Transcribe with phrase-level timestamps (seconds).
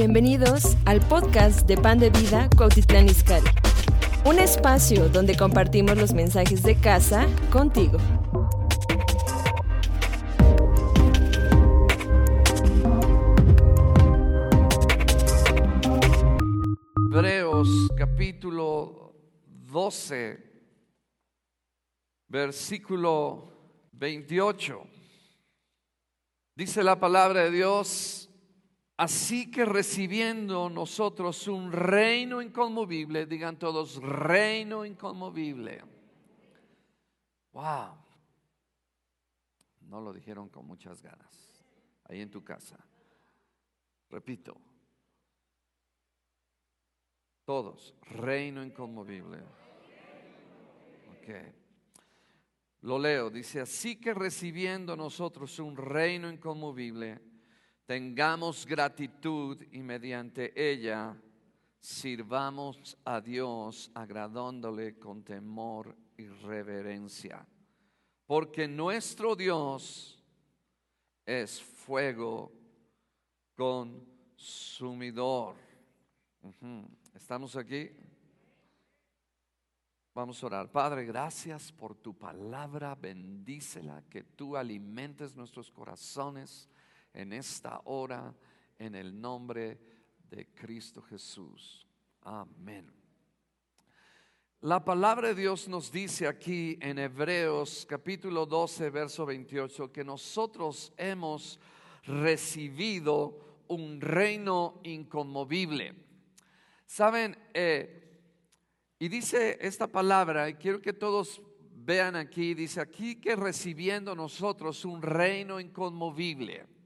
[0.00, 3.50] Bienvenidos al podcast de Pan de Vida Cuautitlán Izcalli.
[4.24, 7.98] Un espacio donde compartimos los mensajes de casa contigo.
[17.12, 19.16] Hebreos capítulo
[19.48, 20.38] 12,
[22.28, 23.52] versículo
[23.94, 24.80] 28.
[26.54, 28.27] Dice la palabra de Dios,
[28.98, 35.82] así que recibiendo nosotros un reino inconmovible, digan todos, reino inconmovible.
[37.52, 37.96] Wow.
[39.88, 41.64] No lo dijeron con muchas ganas.
[42.04, 42.78] Ahí en tu casa.
[44.10, 44.60] Repito.
[47.44, 49.38] Todos, reino inconmovible.
[51.16, 51.54] Ok.
[52.82, 57.20] Lo leo, dice, así que recibiendo nosotros un reino inconmovible,
[57.88, 61.16] tengamos gratitud y mediante ella
[61.78, 67.48] sirvamos a Dios agradándole con temor y reverencia.
[68.26, 70.22] Porque nuestro Dios
[71.24, 72.52] es fuego
[73.54, 75.54] consumidor.
[77.14, 77.88] ¿Estamos aquí?
[80.12, 80.70] Vamos a orar.
[80.70, 82.94] Padre, gracias por tu palabra.
[82.94, 86.68] Bendícela, que tú alimentes nuestros corazones
[87.18, 88.32] en esta hora,
[88.78, 89.76] en el nombre
[90.30, 91.84] de Cristo Jesús.
[92.22, 92.92] Amén.
[94.60, 100.92] La palabra de Dios nos dice aquí en Hebreos capítulo 12, verso 28, que nosotros
[100.96, 101.58] hemos
[102.04, 105.94] recibido un reino inconmovible.
[106.86, 108.20] Saben, eh,
[109.00, 114.84] y dice esta palabra, y quiero que todos vean aquí, dice aquí que recibiendo nosotros
[114.84, 116.77] un reino inconmovible.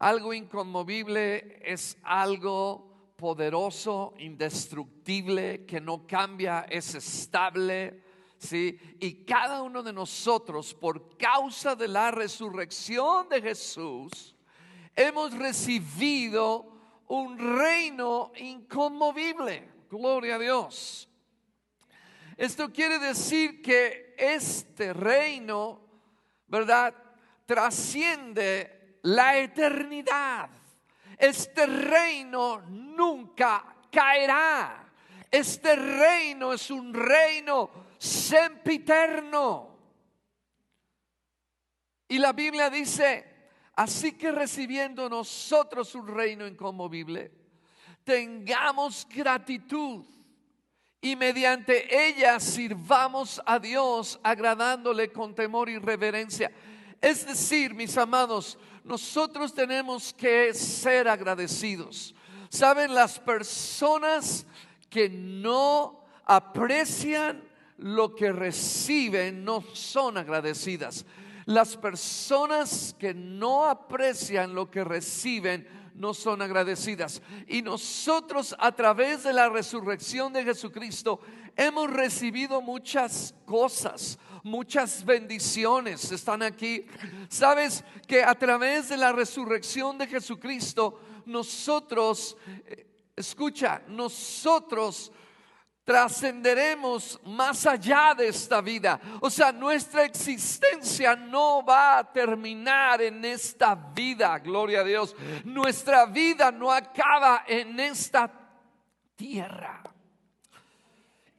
[0.00, 8.02] Algo inconmovible es algo poderoso, indestructible, que no cambia, es estable.
[8.38, 8.78] ¿sí?
[8.98, 14.34] Y cada uno de nosotros, por causa de la resurrección de Jesús,
[14.96, 16.66] hemos recibido
[17.08, 19.68] un reino inconmovible.
[19.90, 21.10] Gloria a Dios.
[22.38, 25.82] Esto quiere decir que este reino,
[26.46, 26.94] ¿verdad?
[27.44, 30.50] Trasciende la eternidad.
[31.16, 34.90] Este reino nunca caerá.
[35.30, 39.68] Este reino es un reino sempiterno.
[42.08, 43.24] Y la Biblia dice,
[43.76, 47.30] así que recibiendo nosotros un reino inconmovible,
[48.02, 50.04] tengamos gratitud
[51.00, 56.50] y mediante ella sirvamos a Dios agradándole con temor y reverencia.
[57.00, 62.14] Es decir, mis amados, nosotros tenemos que ser agradecidos.
[62.48, 64.46] Saben, las personas
[64.88, 67.42] que no aprecian
[67.78, 71.04] lo que reciben no son agradecidas.
[71.46, 75.66] Las personas que no aprecian lo que reciben
[76.00, 77.20] no son agradecidas.
[77.46, 81.20] Y nosotros a través de la resurrección de Jesucristo
[81.54, 86.10] hemos recibido muchas cosas, muchas bendiciones.
[86.10, 86.86] Están aquí.
[87.28, 92.34] Sabes que a través de la resurrección de Jesucristo nosotros,
[92.66, 95.12] eh, escucha, nosotros
[95.90, 99.00] trascenderemos más allá de esta vida.
[99.20, 105.16] O sea, nuestra existencia no va a terminar en esta vida, gloria a Dios.
[105.42, 108.30] Nuestra vida no acaba en esta
[109.16, 109.82] tierra.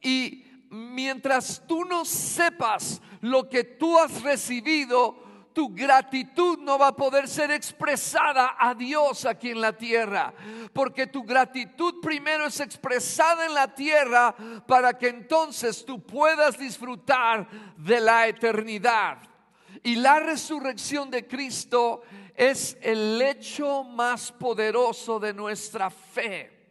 [0.02, 5.16] Y mientras tú no sepas lo que tú has recibido,
[5.52, 10.32] tu gratitud no va a poder ser expresada a Dios aquí en la tierra.
[10.72, 14.34] Porque tu gratitud primero es expresada en la tierra
[14.66, 19.18] para que entonces tú puedas disfrutar de la eternidad.
[19.82, 22.02] Y la resurrección de Cristo
[22.34, 26.61] es el hecho más poderoso de nuestra fe.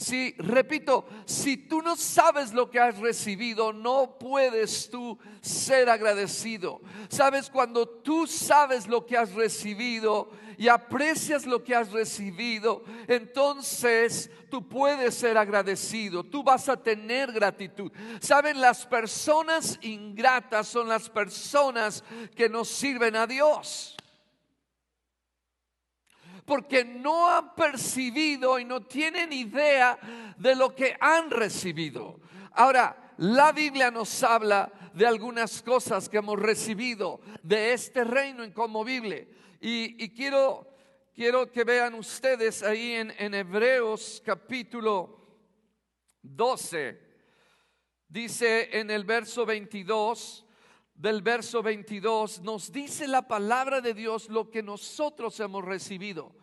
[0.00, 6.80] Si, repito, si tú no sabes lo que has recibido, no puedes tú ser agradecido.
[7.10, 14.30] Sabes, cuando tú sabes lo que has recibido y aprecias lo que has recibido, entonces
[14.48, 17.92] tú puedes ser agradecido, tú vas a tener gratitud.
[18.22, 22.02] Saben, las personas ingratas son las personas
[22.34, 23.98] que nos sirven a Dios
[26.50, 29.96] porque no han percibido y no tienen idea
[30.36, 32.18] de lo que han recibido.
[32.50, 39.28] Ahora, la Biblia nos habla de algunas cosas que hemos recibido de este reino inconmovible.
[39.60, 40.66] Y, quiero,
[41.14, 45.20] quiero que vean ustedes ahí en, Hebreos capítulo
[46.20, 47.00] 12.
[48.08, 50.44] Dice en el verso 22,
[50.96, 56.39] del verso 22, nos dice la palabra de Dios lo que nosotros hemos recibido.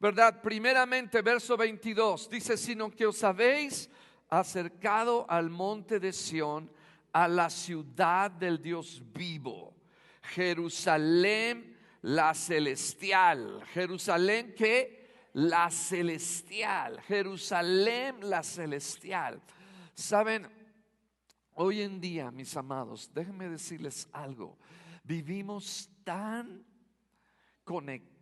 [0.00, 0.40] ¿Verdad?
[0.40, 3.90] Primeramente, verso 22, dice, sino que os habéis
[4.28, 6.70] acercado al monte de Sión,
[7.12, 9.74] a la ciudad del Dios vivo,
[10.22, 19.42] Jerusalén la celestial, Jerusalén que la celestial, Jerusalén la celestial.
[19.94, 20.48] Saben,
[21.54, 24.58] hoy en día, mis amados, déjenme decirles algo,
[25.02, 26.64] vivimos tan
[27.64, 28.17] conectados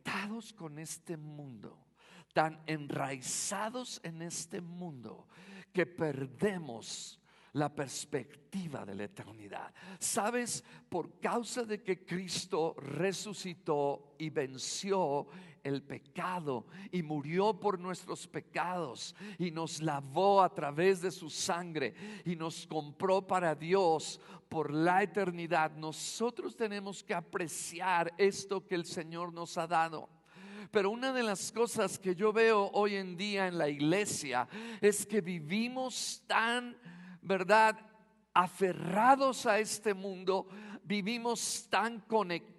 [0.56, 1.86] con este mundo,
[2.32, 5.28] tan enraizados en este mundo,
[5.72, 7.20] que perdemos
[7.52, 9.72] la perspectiva de la eternidad.
[9.98, 10.62] ¿Sabes?
[10.88, 15.26] Por causa de que Cristo resucitó y venció
[15.66, 21.94] el pecado y murió por nuestros pecados y nos lavó a través de su sangre
[22.24, 28.84] y nos compró para Dios por la eternidad, nosotros tenemos que apreciar esto que el
[28.84, 30.08] Señor nos ha dado.
[30.70, 34.48] Pero una de las cosas que yo veo hoy en día en la iglesia
[34.80, 36.76] es que vivimos tan
[37.26, 37.76] ¿verdad?
[38.32, 40.46] Aferrados a este mundo,
[40.84, 42.55] vivimos tan conectados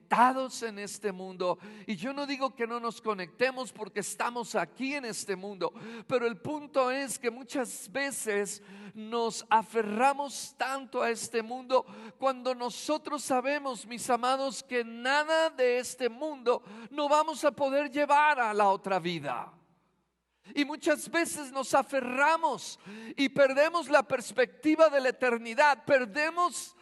[0.61, 1.59] en este mundo.
[1.85, 5.73] Y yo no digo que no nos conectemos porque estamos aquí en este mundo,
[6.07, 8.63] pero el punto es que muchas veces
[8.93, 11.85] nos aferramos tanto a este mundo
[12.17, 18.39] cuando nosotros sabemos, mis amados, que nada de este mundo no vamos a poder llevar
[18.39, 19.51] a la otra vida.
[20.55, 22.79] Y muchas veces nos aferramos
[23.17, 26.73] y perdemos la perspectiva de la eternidad, perdemos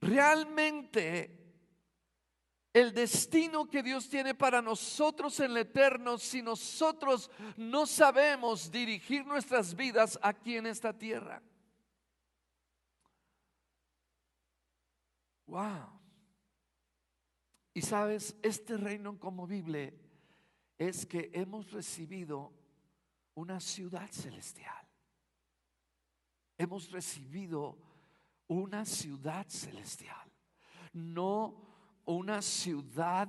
[0.00, 1.39] realmente
[2.72, 9.26] el destino que Dios tiene para nosotros en el eterno si nosotros no sabemos dirigir
[9.26, 11.42] nuestras vidas aquí en esta tierra.
[15.46, 16.00] Wow.
[17.74, 19.98] Y sabes, este reino inconmovible
[20.78, 22.52] es que hemos recibido
[23.34, 24.86] una ciudad celestial.
[26.56, 27.78] Hemos recibido
[28.46, 30.30] una ciudad celestial,
[30.92, 31.69] no
[32.12, 33.28] una ciudad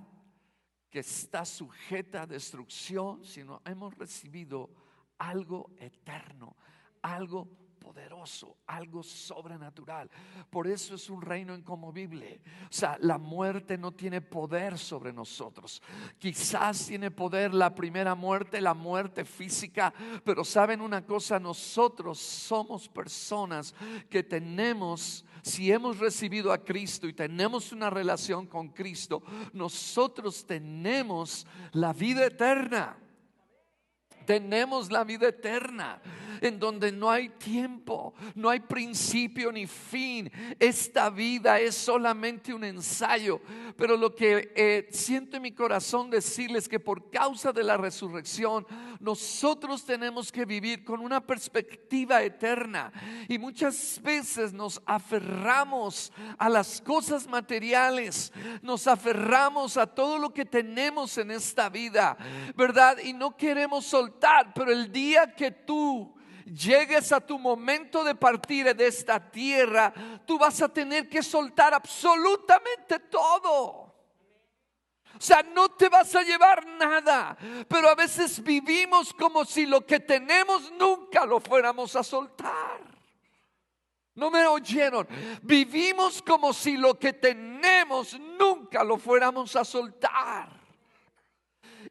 [0.90, 4.70] que está sujeta a destrucción, sino hemos recibido
[5.18, 6.56] algo eterno,
[7.02, 7.48] algo
[7.82, 10.10] poderoso, algo sobrenatural.
[10.50, 12.42] Por eso es un reino incomovible.
[12.64, 15.82] O sea, la muerte no tiene poder sobre nosotros.
[16.20, 19.94] Quizás tiene poder la primera muerte, la muerte física,
[20.24, 23.74] pero saben una cosa, nosotros somos personas
[24.10, 29.22] que tenemos, si hemos recibido a Cristo y tenemos una relación con Cristo,
[29.54, 32.98] nosotros tenemos la vida eterna
[34.26, 36.02] tenemos la vida eterna
[36.42, 40.30] en donde no hay tiempo, no hay principio ni fin.
[40.60, 43.40] Esta vida es solamente un ensayo.
[43.78, 48.66] Pero lo que eh, siento en mi corazón decirles que por causa de la resurrección,
[49.00, 52.92] nosotros tenemos que vivir con una perspectiva eterna.
[53.28, 58.34] Y muchas veces nos aferramos a las cosas materiales,
[58.64, 62.18] nos aferramos a todo lo que tenemos en esta vida,
[62.56, 62.98] ¿verdad?
[63.04, 64.11] Y no queremos soltar,
[64.54, 66.14] pero el día que tú
[66.46, 69.94] llegues a tu momento de partir de esta tierra,
[70.26, 73.92] tú vas a tener que soltar absolutamente todo.
[75.14, 77.38] O sea, no te vas a llevar nada,
[77.68, 82.82] pero a veces vivimos como si lo que tenemos nunca lo fuéramos a soltar.
[84.16, 85.08] No me oyeron.
[85.42, 90.61] Vivimos como si lo que tenemos nunca lo fuéramos a soltar.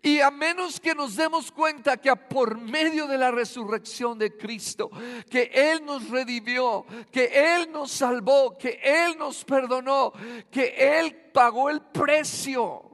[0.03, 4.91] Y a menos que nos demos cuenta que por medio de la resurrección de Cristo,
[5.29, 10.13] que Él nos redimió, que Él nos salvó, que Él nos perdonó,
[10.51, 12.91] que Él pagó el precio.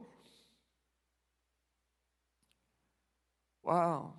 [3.63, 4.13] Wow.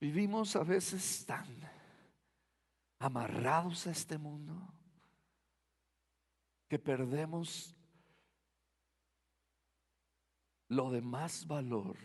[0.00, 1.46] Vivimos a veces tan
[2.98, 4.52] amarrados a este mundo
[6.68, 7.76] que perdemos
[10.72, 11.96] lo de más valor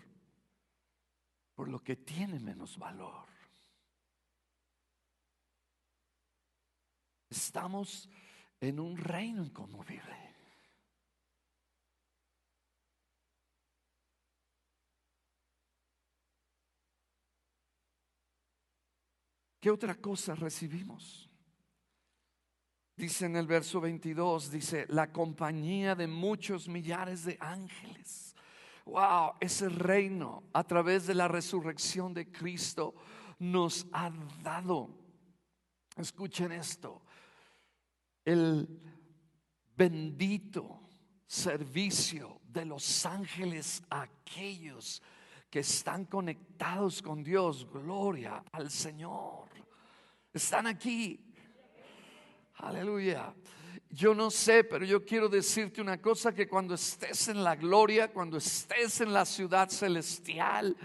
[1.55, 3.25] por lo que tiene menos valor.
[7.29, 8.07] Estamos
[8.59, 10.27] en un reino inconmovible.
[19.59, 21.29] ¿Qué otra cosa recibimos?
[22.95, 28.36] Dice en el verso 22, dice, la compañía de muchos millares de ángeles.
[28.87, 32.95] Wow, ese reino a través de la resurrección de Cristo
[33.39, 34.89] nos ha dado.
[35.95, 37.01] Escuchen esto.
[38.23, 38.67] El
[39.75, 40.81] bendito
[41.25, 45.01] servicio de los ángeles a aquellos
[45.49, 47.67] que están conectados con Dios.
[47.69, 49.49] Gloria al Señor.
[50.33, 51.27] Están aquí
[52.59, 53.33] Aleluya.
[53.89, 58.11] Yo no sé, pero yo quiero decirte una cosa, que cuando estés en la gloria,
[58.11, 60.75] cuando estés en la ciudad celestial,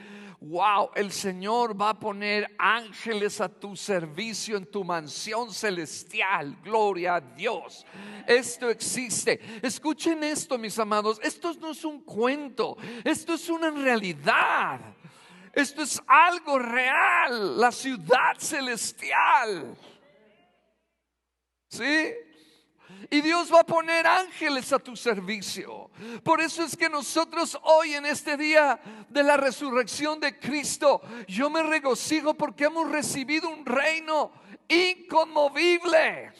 [0.40, 6.56] wow, el Señor va a poner ángeles a tu servicio en tu mansión celestial.
[6.62, 7.86] Gloria a Dios.
[8.26, 9.40] Esto existe.
[9.62, 11.20] Escuchen esto, mis amados.
[11.22, 14.80] Esto no es un cuento, esto es una realidad.
[15.52, 19.76] Esto es algo real, la ciudad celestial.
[21.68, 22.14] ¿Sí?
[23.10, 25.90] Y Dios va a poner ángeles a tu servicio.
[26.22, 31.50] Por eso es que nosotros hoy en este día de la resurrección de Cristo, yo
[31.50, 34.32] me regocijo porque hemos recibido un reino
[34.68, 36.32] inconmovible.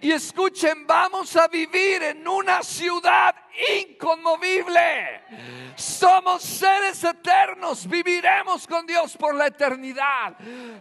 [0.00, 3.34] Y escuchen, vamos a vivir en una ciudad
[3.78, 5.22] inconmovible.
[5.76, 10.36] Somos seres eternos, viviremos con Dios por la eternidad.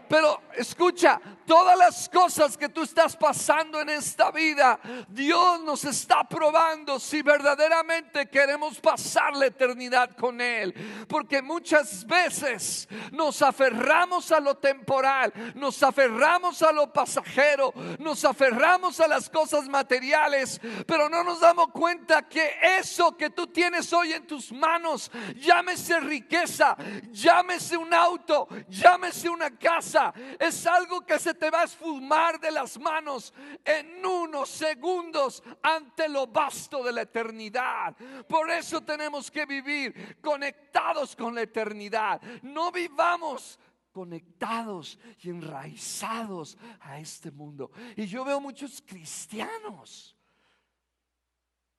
[0.07, 6.23] Pero escucha, todas las cosas que tú estás pasando en esta vida, Dios nos está
[6.23, 10.73] probando si verdaderamente queremos pasar la eternidad con Él.
[11.07, 18.99] Porque muchas veces nos aferramos a lo temporal, nos aferramos a lo pasajero, nos aferramos
[18.99, 24.13] a las cosas materiales, pero no nos damos cuenta que eso que tú tienes hoy
[24.13, 26.77] en tus manos, llámese riqueza,
[27.11, 32.51] llámese un auto, llámese una casa, es algo que se te va a esfumar de
[32.51, 33.33] las manos
[33.65, 37.95] en unos segundos ante lo vasto de la eternidad.
[38.27, 42.21] Por eso tenemos que vivir conectados con la eternidad.
[42.43, 43.59] No vivamos
[43.91, 47.71] conectados y enraizados a este mundo.
[47.95, 50.15] Y yo veo muchos cristianos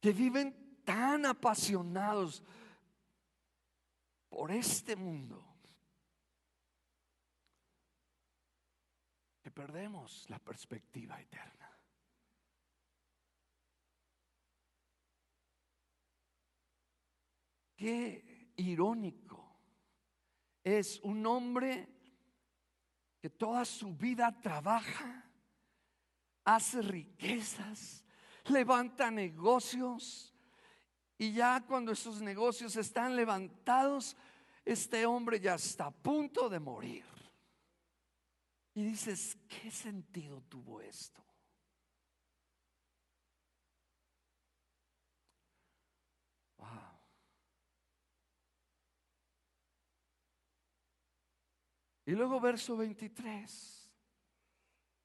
[0.00, 2.42] que viven tan apasionados
[4.28, 5.44] por este mundo
[9.42, 11.70] que perdemos la perspectiva eterna.
[17.76, 19.58] Qué irónico
[20.62, 21.88] es un hombre
[23.20, 25.24] que toda su vida trabaja,
[26.44, 28.04] hace riquezas,
[28.46, 30.31] levanta negocios,
[31.22, 34.16] y ya cuando esos negocios están levantados,
[34.64, 37.04] este hombre ya está a punto de morir.
[38.74, 41.22] Y dices, ¿qué sentido tuvo esto?
[52.04, 53.88] Y luego verso 23,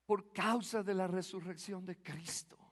[0.04, 2.67] por causa de la resurrección de Cristo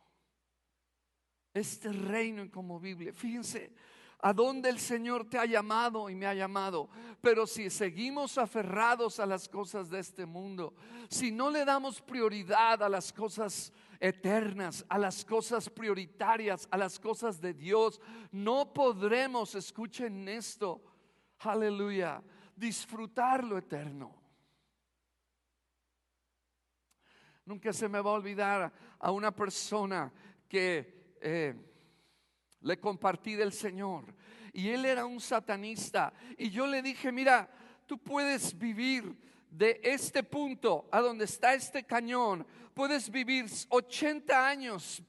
[1.60, 3.12] este reino inconmovible.
[3.12, 3.72] Fíjense
[4.20, 6.88] a dónde el Señor te ha llamado y me ha llamado.
[7.20, 10.74] Pero si seguimos aferrados a las cosas de este mundo,
[11.08, 16.98] si no le damos prioridad a las cosas eternas, a las cosas prioritarias, a las
[16.98, 20.82] cosas de Dios, no podremos, escuchen esto,
[21.38, 22.22] aleluya,
[22.54, 24.14] disfrutar lo eterno.
[27.44, 30.12] Nunca se me va a olvidar a una persona
[30.48, 31.54] que eh,
[32.60, 34.14] le compartí del Señor.
[34.52, 36.12] Y él era un satanista.
[36.36, 37.48] Y yo le dije, mira,
[37.86, 39.16] tú puedes vivir
[39.50, 42.46] de este punto a donde está este cañón.
[42.74, 45.02] Puedes vivir 80 años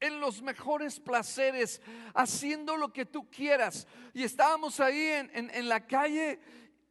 [0.00, 1.80] en los mejores placeres,
[2.14, 3.86] haciendo lo que tú quieras.
[4.12, 6.38] Y estábamos ahí en, la calle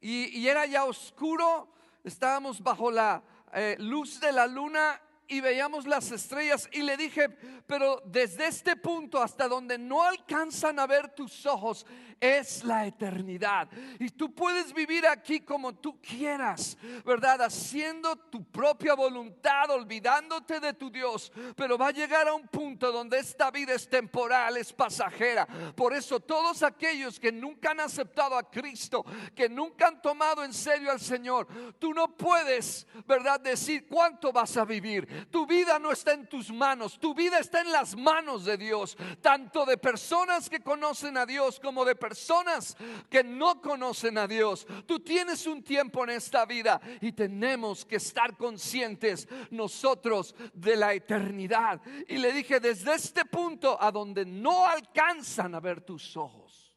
[0.01, 1.71] y, era ya oscuro,
[2.03, 7.29] estábamos bajo la eh, luz de la luna y veíamos las estrellas y le dije,
[7.65, 11.85] pero desde este punto hasta donde no alcanzan a ver tus ojos
[12.19, 13.69] es la eternidad.
[13.99, 17.41] Y tú puedes vivir aquí como tú quieras, ¿verdad?
[17.41, 21.31] Haciendo tu propia voluntad, olvidándote de tu Dios.
[21.55, 25.47] Pero va a llegar a un punto donde esta vida es temporal, es pasajera.
[25.75, 29.05] Por eso todos aquellos que nunca han aceptado a Cristo,
[29.35, 31.47] que nunca han tomado en serio al Señor,
[31.79, 33.39] tú no puedes, ¿verdad?
[33.39, 37.61] Decir cuánto vas a vivir Tu vida no está en tus manos, tu vida está
[37.61, 42.77] en las manos de Dios, tanto de personas que conocen a Dios como de personas
[43.09, 44.67] que no conocen a Dios.
[44.85, 50.93] Tú tienes un tiempo en esta vida y tenemos que estar conscientes nosotros de la
[50.93, 51.81] eternidad.
[52.07, 56.75] Y le dije, desde este punto a donde no alcanzan a ver tus ojos,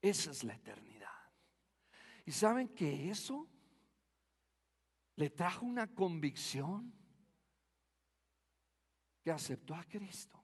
[0.00, 0.84] esa es la eternidad.
[2.26, 3.48] Y saben que eso
[5.16, 6.92] le trajo una convicción
[9.24, 10.38] que aceptó a Cristo.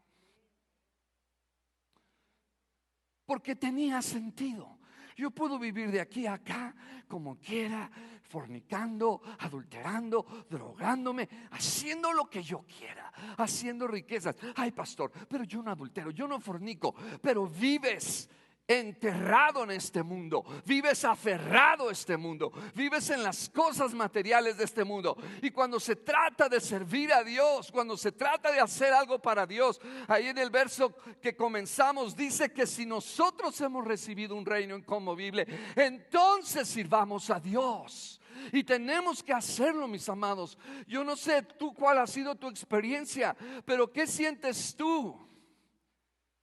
[3.27, 4.79] Porque tenía sentido.
[5.15, 6.75] Yo puedo vivir de aquí a acá
[7.07, 7.91] como quiera,
[8.23, 14.35] fornicando, adulterando, drogándome, haciendo lo que yo quiera, haciendo riquezas.
[14.57, 18.31] Ay, pastor, pero yo no adultero, yo no fornico, pero vives
[18.71, 24.65] enterrado en este mundo, vives aferrado a este mundo, vives en las cosas materiales de
[24.65, 25.17] este mundo.
[25.43, 29.45] Y cuando se trata de servir a Dios, cuando se trata de hacer algo para
[29.45, 34.77] Dios, ahí en el verso que comenzamos dice que si nosotros hemos recibido un reino
[34.77, 38.21] inconmovible, entonces sirvamos a Dios.
[38.53, 40.57] Y tenemos que hacerlo, mis amados.
[40.87, 45.30] Yo no sé tú cuál ha sido tu experiencia, pero ¿qué sientes tú?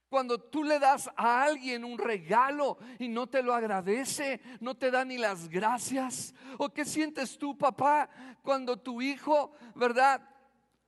[0.10, 4.90] Cuando tú le das a alguien un regalo y no te lo agradece, no te
[4.90, 6.34] da ni las gracias.
[6.58, 8.10] ¿O qué sientes tú, papá,
[8.42, 10.22] cuando tu hijo, verdad,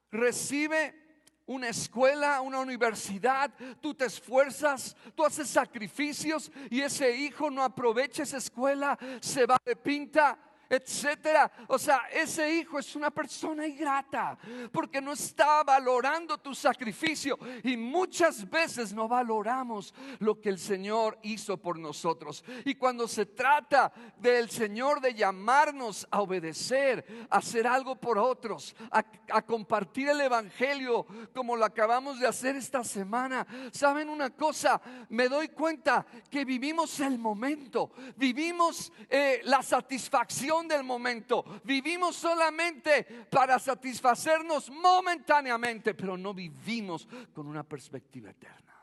[0.09, 0.95] recibe
[1.45, 8.23] una escuela, una universidad, tú te esfuerzas, tú haces sacrificios y ese hijo no aprovecha
[8.23, 10.37] esa escuela, se va de pinta
[10.69, 11.51] etcétera.
[11.67, 14.37] O sea, ese hijo es una persona ingrata
[14.71, 21.17] porque no está valorando tu sacrificio y muchas veces no valoramos lo que el Señor
[21.23, 22.43] hizo por nosotros.
[22.65, 28.75] Y cuando se trata del Señor de llamarnos a obedecer, a hacer algo por otros,
[28.91, 29.03] a,
[29.41, 34.79] compartir el Evangelio como lo acabamos de hacer esta semana, ¿saben una cosa?
[35.09, 41.43] Me doy cuenta que vivimos el momento, vivimos eh, la satisfacción del momento.
[41.63, 48.75] Vivimos solamente para satisfacernos momentáneamente, pero no vivimos con una perspectiva eterna.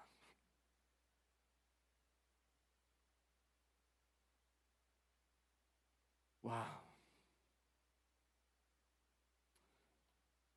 [6.43, 6.87] Wow.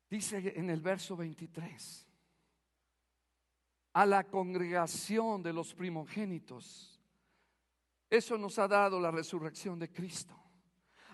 [0.08, 2.06] Dice en el verso 23,
[3.92, 7.00] a la congregación de los primogénitos,
[8.08, 10.39] eso nos ha dado la resurrección de Cristo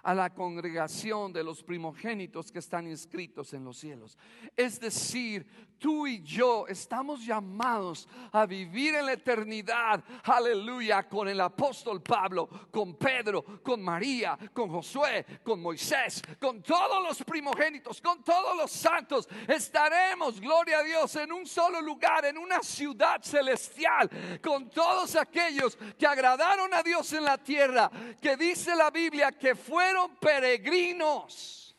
[0.07, 4.17] a la congregación de los primogénitos que están inscritos en los cielos.
[4.57, 5.45] Es decir,
[5.81, 12.49] tú y yo estamos llamados a vivir en la eternidad, aleluya, con el apóstol Pablo,
[12.71, 18.71] con Pedro, con María, con Josué, con Moisés, con todos los primogénitos, con todos los
[18.71, 19.29] santos.
[19.49, 24.09] Estaremos, gloria a Dios, en un solo lugar, en una ciudad celestial,
[24.41, 27.91] con todos aquellos que agradaron a Dios en la tierra,
[28.23, 31.77] que dice la Biblia que fueron peregrinos.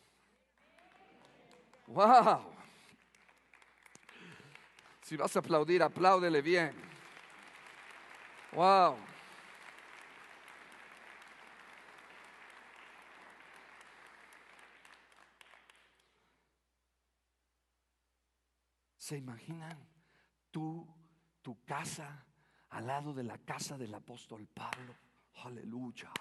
[1.88, 2.54] Wow.
[5.04, 6.74] Si vas a aplaudir, apláudele bien.
[8.52, 8.98] Wow.
[18.98, 19.78] ¿Se imaginan
[20.52, 20.86] tú,
[21.42, 22.26] tu casa,
[22.72, 24.94] al lado de la casa del apóstol Pablo?
[25.36, 26.12] Aleluya.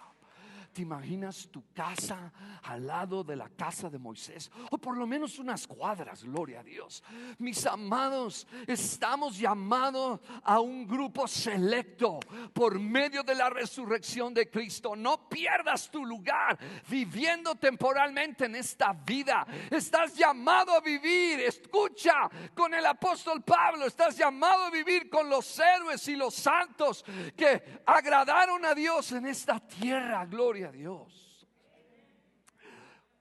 [0.73, 4.51] ¿Te imaginas tu casa al lado de la casa de Moisés?
[4.71, 7.03] O por lo menos unas cuadras, gloria a Dios.
[7.39, 12.21] Mis amados, estamos llamados a un grupo selecto
[12.53, 14.95] por medio de la resurrección de Cristo.
[14.95, 19.47] No pierdas tu lugar viviendo temporalmente en esta vida.
[19.71, 25.59] Estás llamado a vivir, escucha con el apóstol Pablo, estás llamado a vivir con los
[25.59, 27.05] héroes y los santos
[27.37, 31.47] que agradaron a Dios en esta tierra, gloria Dios.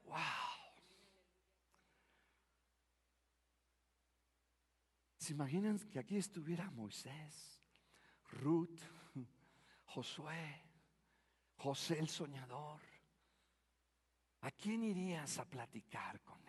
[0.03, 0.15] Wow.
[5.17, 7.59] ¿Se imaginan que aquí estuviera Moisés,
[8.29, 8.79] Ruth,
[9.85, 10.61] Josué,
[11.55, 12.81] José el soñador?
[14.41, 16.44] ¿A quién irías a platicar con?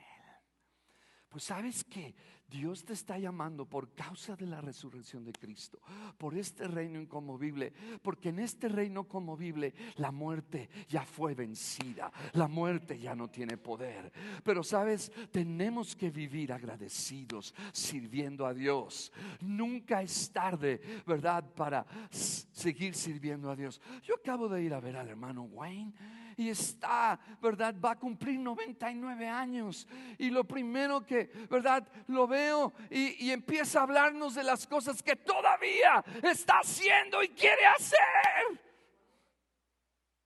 [1.28, 2.14] Pues sabes que
[2.48, 5.80] Dios te está llamando por causa de la resurrección de Cristo,
[6.16, 12.46] por este reino inconmovible, porque en este reino conmovible la muerte ya fue vencida, la
[12.46, 14.12] muerte ya no tiene poder.
[14.44, 19.12] Pero sabes, tenemos que vivir agradecidos, sirviendo a Dios.
[19.40, 23.80] Nunca es tarde, ¿verdad?, para seguir sirviendo a Dios.
[24.02, 25.92] Yo acabo de ir a ver al hermano Wayne
[26.36, 27.74] y está, ¿verdad?
[27.82, 29.88] Va a cumplir 99 años.
[30.18, 31.86] Y lo primero que, ¿verdad?
[32.08, 37.28] Lo veo y, y empieza a hablarnos de las cosas que todavía está haciendo y
[37.28, 38.66] quiere hacer.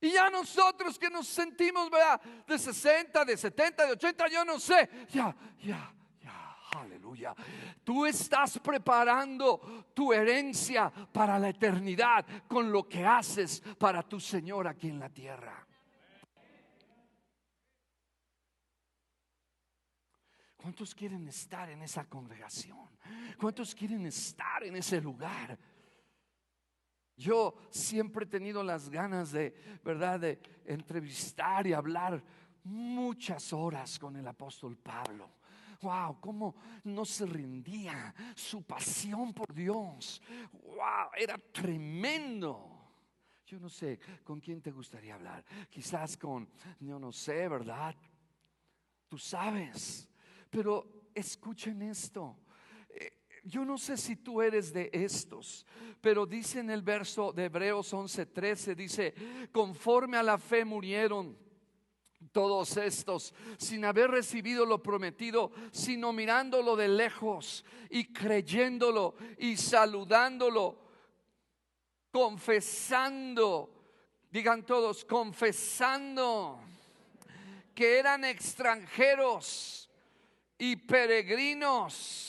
[0.00, 2.20] Y ya nosotros que nos sentimos, ¿verdad?
[2.46, 4.88] De 60, de 70, de 80, yo no sé.
[5.10, 5.92] Ya, ya,
[6.22, 7.34] ya, aleluya.
[7.84, 14.66] Tú estás preparando tu herencia para la eternidad con lo que haces para tu Señor
[14.66, 15.66] aquí en la tierra.
[20.60, 22.88] ¿Cuántos quieren estar en esa congregación?
[23.38, 25.58] ¿Cuántos quieren estar en ese lugar?
[27.16, 32.22] Yo siempre he tenido las ganas de, ¿verdad?, de entrevistar y hablar
[32.64, 35.30] muchas horas con el apóstol Pablo.
[35.80, 40.20] Wow, cómo no se rendía su pasión por Dios.
[40.52, 42.80] Wow, era tremendo.
[43.46, 45.42] Yo no sé con quién te gustaría hablar.
[45.70, 46.48] Quizás con,
[46.80, 47.96] yo no sé, ¿verdad?
[49.08, 50.09] Tú sabes.
[50.50, 52.36] Pero escuchen esto.
[53.44, 55.64] Yo no sé si tú eres de estos,
[56.00, 59.14] pero dice en el verso de Hebreos 11:13, dice,
[59.50, 61.38] conforme a la fe murieron
[62.32, 70.78] todos estos, sin haber recibido lo prometido, sino mirándolo de lejos y creyéndolo y saludándolo,
[72.10, 73.70] confesando,
[74.30, 76.60] digan todos, confesando
[77.74, 79.89] que eran extranjeros
[80.60, 82.20] y peregrinos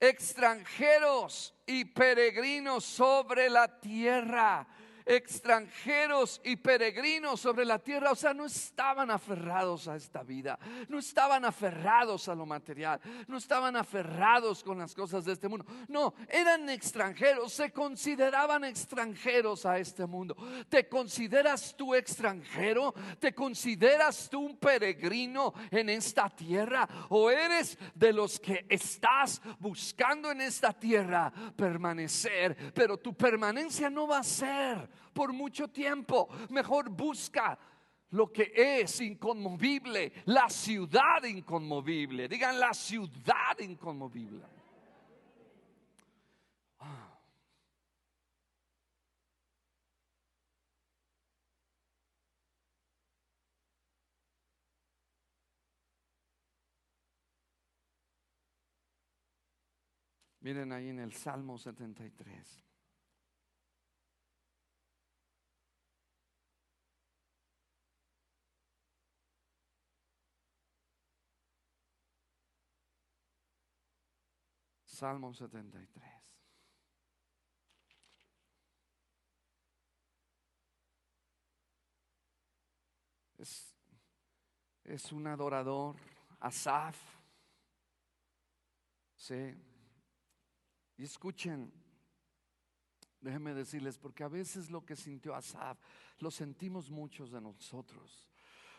[0.00, 4.66] extranjeros y peregrinos sobre la tierra
[5.08, 8.12] extranjeros y peregrinos sobre la tierra.
[8.12, 13.38] O sea, no estaban aferrados a esta vida, no estaban aferrados a lo material, no
[13.38, 15.64] estaban aferrados con las cosas de este mundo.
[15.88, 20.36] No, eran extranjeros, se consideraban extranjeros a este mundo.
[20.68, 22.94] ¿Te consideras tú extranjero?
[23.18, 26.86] ¿Te consideras tú un peregrino en esta tierra?
[27.08, 32.72] ¿O eres de los que estás buscando en esta tierra permanecer?
[32.74, 36.28] Pero tu permanencia no va a ser por mucho tiempo.
[36.50, 37.58] Mejor busca
[38.10, 42.28] lo que es inconmovible, la ciudad inconmovible.
[42.28, 44.44] Digan la ciudad inconmovible.
[46.80, 47.18] Ah.
[60.40, 62.67] Miren ahí en el Salmo 73.
[74.98, 76.12] Salmo 73.
[83.38, 83.76] Es,
[84.82, 85.94] es un adorador,
[86.40, 86.98] Asaf.
[89.14, 89.54] Sí.
[90.96, 91.72] Y escuchen,
[93.20, 95.78] déjenme decirles, porque a veces lo que sintió Asaf,
[96.18, 98.28] lo sentimos muchos de nosotros,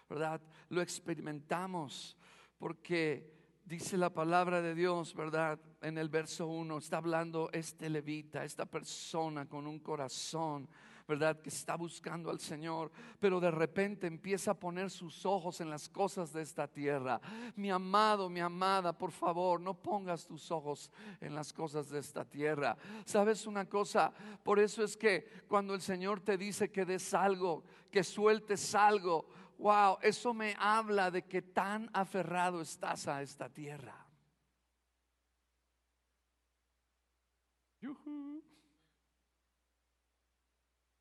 [0.10, 0.42] ¿verdad?
[0.68, 2.18] Lo experimentamos
[2.58, 3.39] porque
[3.70, 5.60] dice la palabra de Dios, ¿verdad?
[5.82, 10.68] En el verso 1 está hablando este levita, esta persona con un corazón,
[11.08, 11.40] ¿verdad?
[11.40, 15.88] Que está buscando al Señor, pero de repente empieza a poner sus ojos en las
[15.88, 17.22] cosas de esta tierra.
[17.56, 22.26] Mi amado, mi amada, por favor, no pongas tus ojos en las cosas de esta
[22.26, 22.76] tierra.
[23.06, 24.12] ¿Sabes una cosa?
[24.42, 29.28] Por eso es que cuando el Señor te dice que des algo, que sueltes algo,
[29.60, 34.10] Wow, eso me habla de que tan aferrado estás a esta tierra.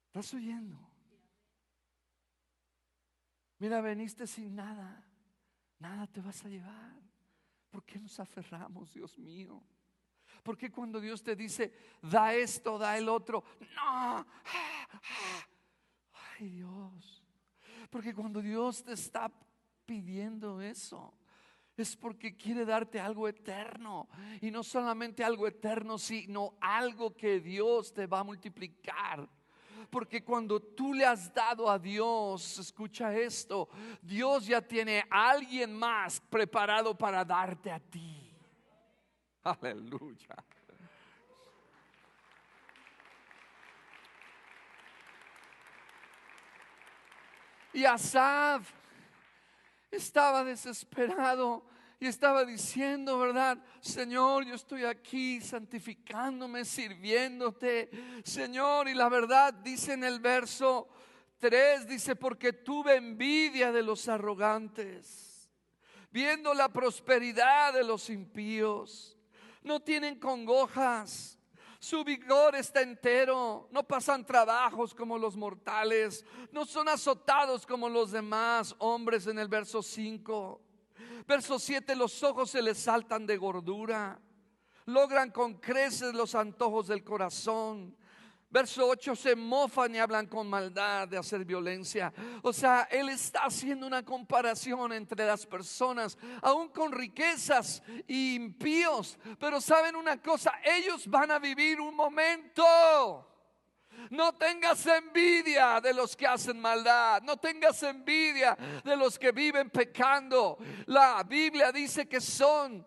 [0.08, 0.76] ¿Estás oyendo?
[3.60, 5.04] Mira, veniste sin nada.
[5.78, 6.96] Nada te vas a llevar.
[7.70, 9.62] ¿Por qué nos aferramos, Dios mío?
[10.42, 13.44] Porque cuando Dios te dice, da esto, da el otro,
[13.76, 14.26] no.
[16.40, 17.17] Ay, Dios.
[17.90, 19.30] Porque cuando Dios te está
[19.86, 21.14] pidiendo eso,
[21.76, 24.08] es porque quiere darte algo eterno.
[24.40, 29.28] Y no solamente algo eterno, sino algo que Dios te va a multiplicar.
[29.90, 33.68] Porque cuando tú le has dado a Dios, escucha esto,
[34.02, 38.30] Dios ya tiene a alguien más preparado para darte a ti.
[39.42, 40.36] Aleluya.
[47.72, 48.68] Y Asaf
[49.90, 51.64] estaba desesperado
[52.00, 53.58] y estaba diciendo, ¿verdad?
[53.80, 57.90] Señor, yo estoy aquí santificándome, sirviéndote,
[58.24, 58.88] Señor.
[58.88, 60.88] Y la verdad dice en el verso
[61.38, 65.48] 3 dice, porque tuve envidia de los arrogantes,
[66.10, 69.16] viendo la prosperidad de los impíos.
[69.62, 71.37] No tienen congojas,
[71.80, 78.10] su vigor está entero, no pasan trabajos como los mortales, no son azotados como los
[78.10, 80.60] demás hombres en el verso 5.
[81.26, 84.20] Verso 7, los ojos se les saltan de gordura,
[84.86, 87.96] logran con creces los antojos del corazón
[88.50, 92.12] Verso 8, se mofan y hablan con maldad de hacer violencia.
[92.42, 99.18] O sea, él está haciendo una comparación entre las personas, aún con riquezas y impíos.
[99.38, 102.64] Pero saben una cosa, ellos van a vivir un momento.
[104.10, 107.20] No tengas envidia de los que hacen maldad.
[107.22, 110.56] No tengas envidia de los que viven pecando.
[110.86, 112.86] La Biblia dice que son,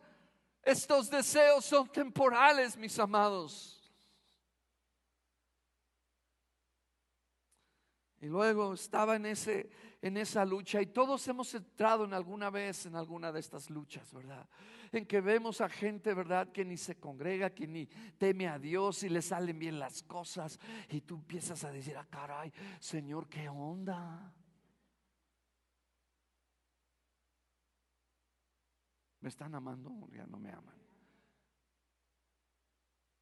[0.63, 3.80] estos deseos son temporales, mis amados.
[8.21, 9.67] Y luego estaba en, ese,
[9.99, 14.13] en esa lucha y todos hemos entrado en alguna vez en alguna de estas luchas,
[14.13, 14.47] ¿verdad?
[14.91, 16.51] En que vemos a gente, ¿verdad?
[16.51, 17.88] Que ni se congrega, que ni
[18.19, 20.60] teme a Dios y le salen bien las cosas.
[20.89, 24.31] Y tú empiezas a decir, ah, caray, Señor, ¿qué onda?
[29.21, 30.75] ¿Me están amando ya no me aman?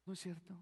[0.04, 0.54] ¿No es cierto?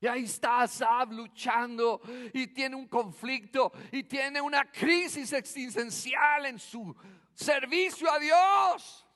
[0.00, 2.00] Y ahí está Asab luchando
[2.32, 6.94] y tiene un conflicto y tiene una crisis existencial en su
[7.34, 9.06] servicio a Dios.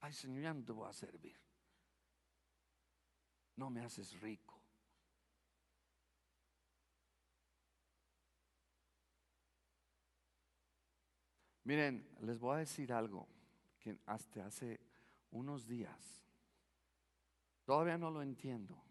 [0.00, 1.36] Ay, Señor, ya no te voy a servir.
[3.56, 4.62] No me haces rico.
[11.64, 13.28] Miren, les voy a decir algo
[13.80, 14.80] que hasta hace
[15.32, 16.27] unos días
[17.68, 18.82] Todavía no lo entiendo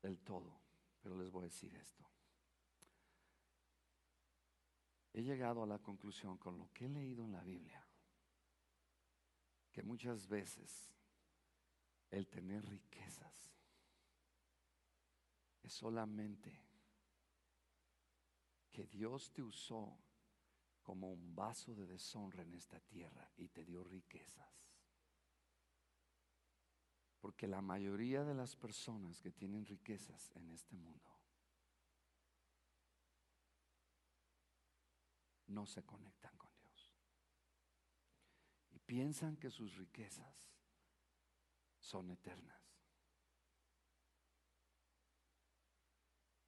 [0.00, 0.58] del todo,
[1.02, 2.08] pero les voy a decir esto.
[5.12, 7.86] He llegado a la conclusión con lo que he leído en la Biblia,
[9.70, 10.90] que muchas veces
[12.08, 13.52] el tener riquezas
[15.62, 16.58] es solamente
[18.70, 19.98] que Dios te usó
[20.82, 24.71] como un vaso de deshonra en esta tierra y te dio riquezas.
[27.22, 31.08] Porque la mayoría de las personas que tienen riquezas en este mundo
[35.46, 36.96] no se conectan con Dios.
[38.72, 40.34] Y piensan que sus riquezas
[41.78, 42.60] son eternas.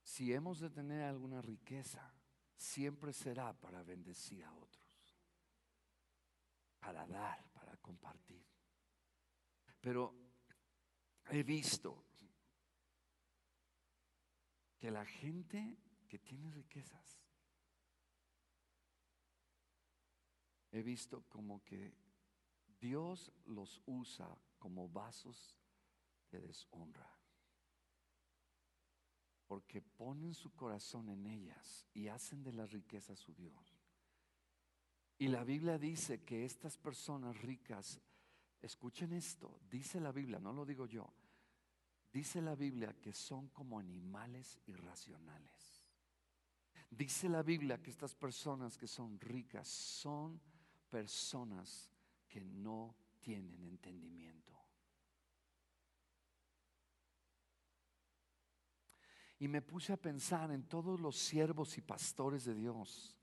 [0.02, 2.12] Si hemos de tener alguna riqueza,
[2.56, 5.20] siempre será para bendecir a otros,
[6.80, 8.44] para dar, para compartir.
[9.80, 10.23] Pero
[11.30, 12.04] he visto
[14.78, 15.76] que la gente
[16.08, 17.20] que tiene riquezas,
[20.70, 21.94] he visto como que
[22.80, 25.56] Dios los usa como vasos
[26.30, 27.10] de deshonra.
[29.46, 33.80] Porque ponen su corazón en ellas y hacen de la riqueza su Dios.
[35.18, 38.00] Y la Biblia dice que estas personas ricas
[38.64, 41.12] Escuchen esto, dice la Biblia, no lo digo yo,
[42.10, 45.84] dice la Biblia que son como animales irracionales.
[46.88, 50.40] Dice la Biblia que estas personas que son ricas son
[50.88, 51.90] personas
[52.26, 54.58] que no tienen entendimiento.
[59.40, 63.14] Y me puse a pensar en todos los siervos y pastores de Dios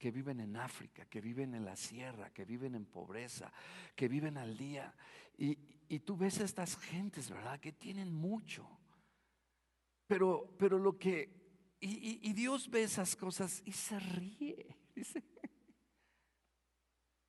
[0.00, 3.52] que viven en África, que viven en la sierra, que viven en pobreza,
[3.94, 4.94] que viven al día.
[5.36, 5.54] Y,
[6.00, 7.60] tú ves a estas gentes, ¿verdad?
[7.60, 8.66] Que tienen mucho.
[10.06, 11.38] Pero, pero lo que...
[11.80, 14.74] Y, y Dios ve esas cosas y se ríe.
[14.94, 15.22] Dice,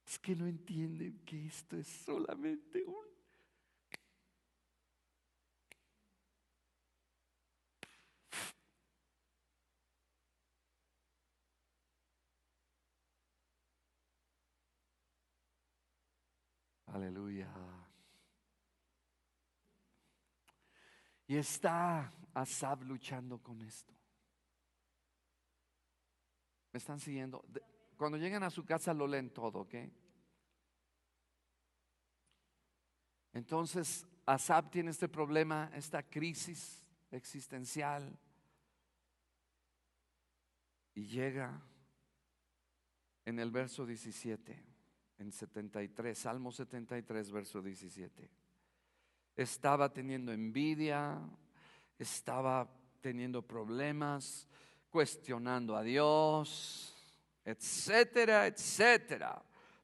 [0.05, 3.12] es que no entienden que esto es solamente un
[16.93, 17.47] Aleluya.
[21.31, 23.93] Y está Asab luchando con esto.
[26.73, 27.45] ¿Me están siguiendo?
[27.95, 29.75] Cuando llegan a su casa lo leen todo, ¿ok?
[33.31, 38.19] Entonces, Asab tiene este problema, esta crisis existencial.
[40.95, 41.61] Y llega
[43.23, 44.65] en el verso 17
[45.19, 48.40] en 73, Salmo 73, verso 17.
[49.35, 51.19] Estaba teniendo envidia,
[51.97, 54.47] estaba teniendo problemas,
[54.89, 56.95] cuestionando a Dios,
[57.43, 59.41] etcétera, etcétera.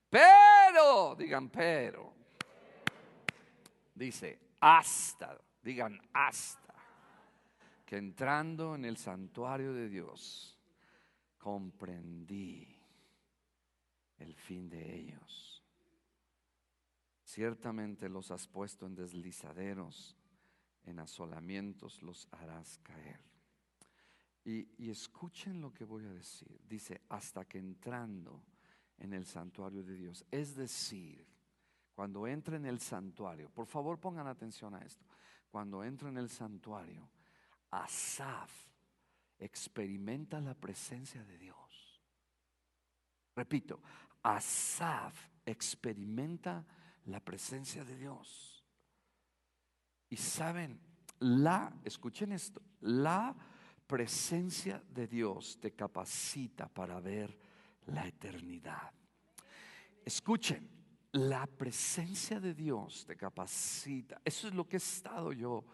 [0.10, 2.14] Pero, digan pero,
[3.94, 6.74] dice hasta, digan hasta,
[7.86, 10.58] que entrando en el santuario de Dios,
[11.38, 12.78] comprendí
[14.20, 15.57] el fin de ellos.
[17.28, 20.16] Ciertamente los has puesto en deslizaderos,
[20.86, 23.20] en asolamientos los harás caer.
[24.46, 26.62] Y, escuchen lo que voy a decir.
[26.70, 28.46] Dice, hasta que entrando
[28.98, 31.28] en el santuario de Dios, es decir,
[31.94, 35.06] cuando entra en el santuario, por favor pongan atención a esto,
[35.52, 37.10] cuando entra en el santuario,
[37.72, 38.50] Asaf
[39.38, 42.02] experimenta la presencia de Dios.
[43.36, 43.82] Repito,
[44.24, 46.66] Asaf experimenta
[47.08, 48.64] la presencia de Dios.
[50.10, 50.80] Y saben,
[51.20, 53.36] la, escuchen esto, la
[53.86, 57.38] presencia de Dios te capacita para ver
[57.88, 58.92] la eternidad.
[60.06, 60.70] Escuchen,
[61.14, 64.22] la presencia de Dios te capacita.
[64.24, 65.66] Eso es lo que he estado yo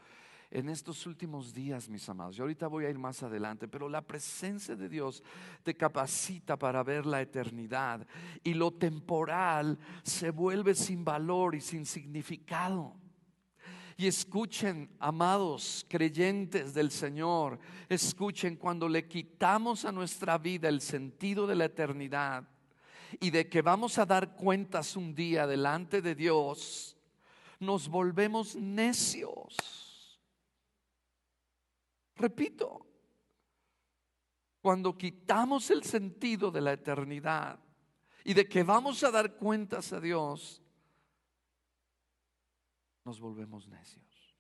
[0.54, 2.36] en estos últimos días, mis amados.
[2.36, 5.24] Yo ahorita voy a ir más adelante, pero la presencia de Dios
[5.64, 8.06] te capacita para ver la eternidad
[8.44, 12.94] y lo temporal se vuelve sin valor y sin significado.
[13.98, 17.58] Y escuchen, amados creyentes del Señor,
[17.90, 22.48] escuchen cuando le quitamos a nuestra vida el sentido de la eternidad
[23.20, 26.96] y de que vamos a dar cuentas un día delante de Dios,
[27.60, 29.83] nos volvemos necios.
[32.24, 32.88] Repito,
[34.62, 37.60] cuando quitamos el sentido de la eternidad
[38.24, 40.64] y de que vamos a dar cuentas a Dios,
[43.04, 44.38] nos volvemos necios.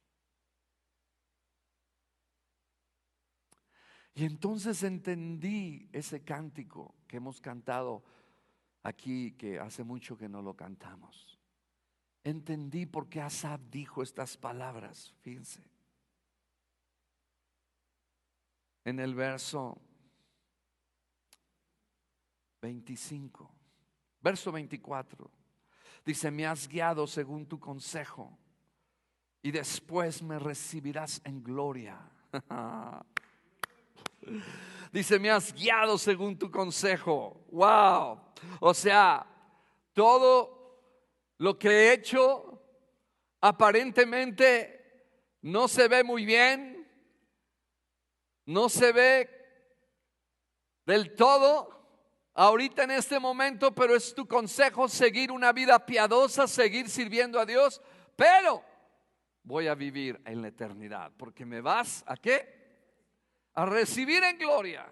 [4.13, 8.01] Y entonces entendí ese cántico que hemos cantado
[8.83, 11.37] aquí, que hace mucho que no lo cantamos.
[12.23, 15.72] Entendí por qué Asaf dijo estas palabras, fíjense.
[18.85, 19.79] En el verso
[22.61, 23.49] 25,
[24.21, 25.31] verso 24,
[26.05, 28.37] dice, me has guiado según tu consejo
[29.41, 31.99] y después me recibirás en gloria.
[34.91, 37.45] Dice, me has guiado según tu consejo.
[37.51, 38.21] Wow.
[38.61, 39.25] O sea,
[39.91, 40.79] todo
[41.39, 42.61] lo que he hecho
[43.41, 44.79] aparentemente
[45.41, 46.72] no se ve muy bien,
[48.45, 49.29] no se ve
[50.85, 51.69] del todo
[52.33, 57.45] ahorita en este momento, pero es tu consejo seguir una vida piadosa, seguir sirviendo a
[57.45, 57.81] Dios,
[58.15, 58.63] pero
[59.43, 62.61] voy a vivir en la eternidad, porque me vas a qué?
[63.53, 64.91] A recibir en gloria.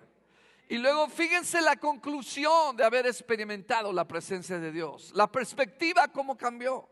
[0.69, 5.11] Y luego fíjense la conclusión de haber experimentado la presencia de Dios.
[5.15, 6.87] La perspectiva cómo cambió.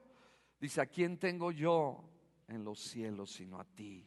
[0.60, 2.04] Dice, ¿a quién tengo yo
[2.50, 4.06] en los cielos sino a ti?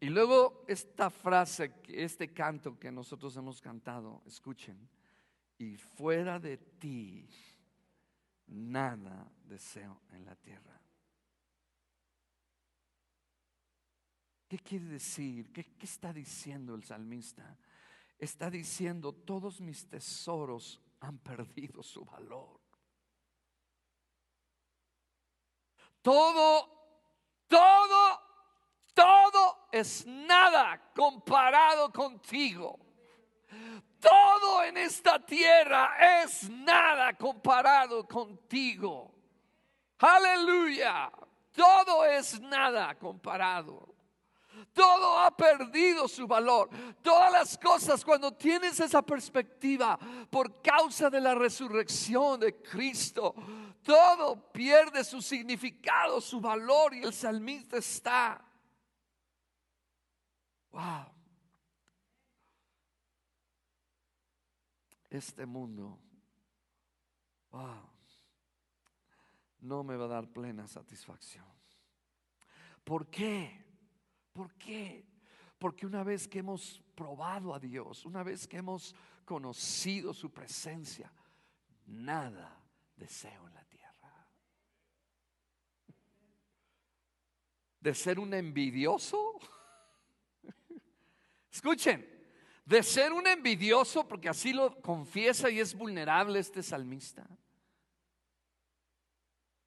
[0.00, 4.88] Y luego esta frase, este canto que nosotros hemos cantado, escuchen,
[5.58, 7.28] y fuera de ti
[8.46, 10.80] nada deseo en la tierra.
[14.48, 15.52] ¿Qué quiere decir?
[15.52, 17.56] ¿Qué, está diciendo el salmista?
[18.18, 22.58] Está diciendo, todos mis tesoros han perdido su valor.
[26.02, 26.66] Todo,
[27.46, 28.29] todo,
[29.00, 32.78] todo es nada comparado contigo.
[33.98, 39.14] Todo en esta tierra es nada comparado contigo.
[39.98, 41.10] Aleluya.
[41.54, 43.94] Todo es nada comparado.
[44.74, 46.68] Todo ha perdido su valor.
[47.02, 53.34] Todas las cosas, cuando tienes esa perspectiva por causa de la resurrección de Cristo,
[53.82, 58.44] todo pierde su significado, su valor y el salmista está.
[60.70, 61.06] Wow.
[65.10, 65.98] Este mundo,
[67.50, 67.90] wow,
[69.58, 71.46] no me va a dar plena satisfacción.
[72.84, 73.64] ¿Por qué?
[74.32, 75.04] ¿Por qué?
[75.58, 81.12] Porque una vez que hemos probado a Dios, una vez que hemos conocido su presencia,
[81.86, 82.62] nada
[82.96, 84.28] deseo en la tierra.
[87.80, 89.38] De ser un envidioso.
[91.50, 92.06] Escuchen,
[92.64, 97.26] de ser un envidioso, porque así lo confiesa y es vulnerable este salmista,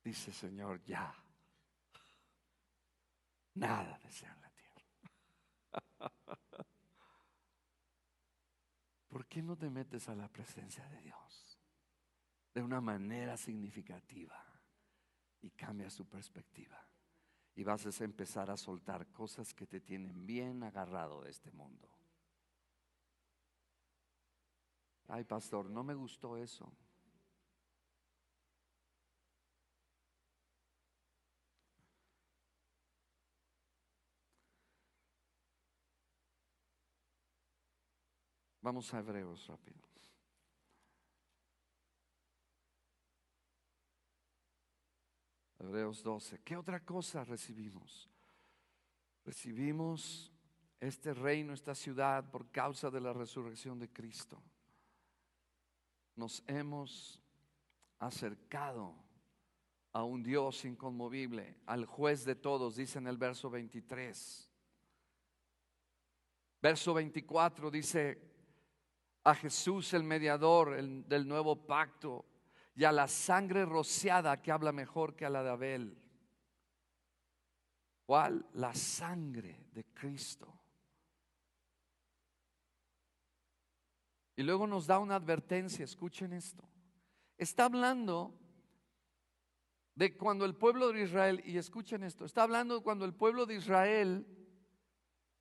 [0.04, 1.14] dice Señor, ya,
[3.56, 4.84] nada desea en la tierra.
[9.08, 11.60] ¿Por qué no te metes a la presencia de Dios
[12.54, 14.44] de una manera significativa
[15.42, 16.88] y cambias tu perspectiva?
[17.56, 21.88] Y vas a empezar a soltar cosas que te tienen bien agarrado de este mundo.
[25.08, 26.72] Ay, pastor, no me gustó eso.
[38.62, 39.84] Vamos a Hebreos rápido.
[45.64, 46.42] Hebreos 12.
[46.44, 48.10] ¿Qué otra cosa recibimos?
[49.24, 50.30] Recibimos
[50.78, 54.44] este reino, esta ciudad por causa de la resurrección de Cristo.
[56.18, 57.22] Nos hemos
[57.98, 58.94] acercado
[59.94, 64.50] a un Dios inconmovible, al juez de todos, dice en el verso 23.
[66.62, 68.22] Verso 24 dice,
[69.24, 72.26] a Jesús el mediador del nuevo pacto
[72.76, 75.98] y a la sangre rociada que habla mejor que a la de Abel.
[78.06, 78.46] ¿Cuál?
[78.54, 80.52] La sangre de Cristo.
[84.36, 86.68] Y luego nos da una advertencia, escuchen esto.
[87.38, 88.34] Está hablando
[89.96, 93.46] de cuando el pueblo de Israel, y escuchen esto, está hablando de cuando el pueblo
[93.46, 94.26] de Israel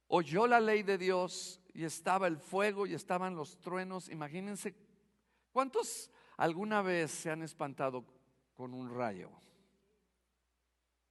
[0.08, 4.10] oyó la ley de Dios y estaba el fuego y estaban los truenos.
[4.10, 4.76] Imagínense,
[5.52, 8.04] ¿cuántos alguna vez se han espantado
[8.54, 9.30] con un rayo?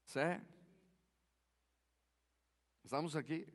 [0.06, 0.20] ¿Sí?
[2.84, 3.46] ¿Estamos aquí?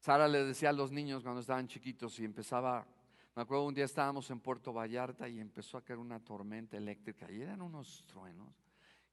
[0.00, 2.86] Sara le decía a los niños cuando estaban chiquitos y empezaba,
[3.34, 7.30] me acuerdo un día estábamos en Puerto Vallarta y empezó a caer una tormenta eléctrica
[7.30, 8.54] y eran unos truenos.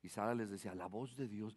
[0.01, 1.55] Y Sara les decía, la voz de Dios.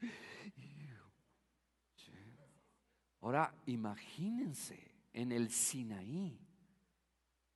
[3.22, 6.38] Ahora imagínense en el Sinaí,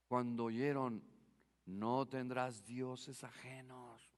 [0.07, 1.05] cuando oyeron,
[1.69, 4.11] no tendrás dioses ajenos.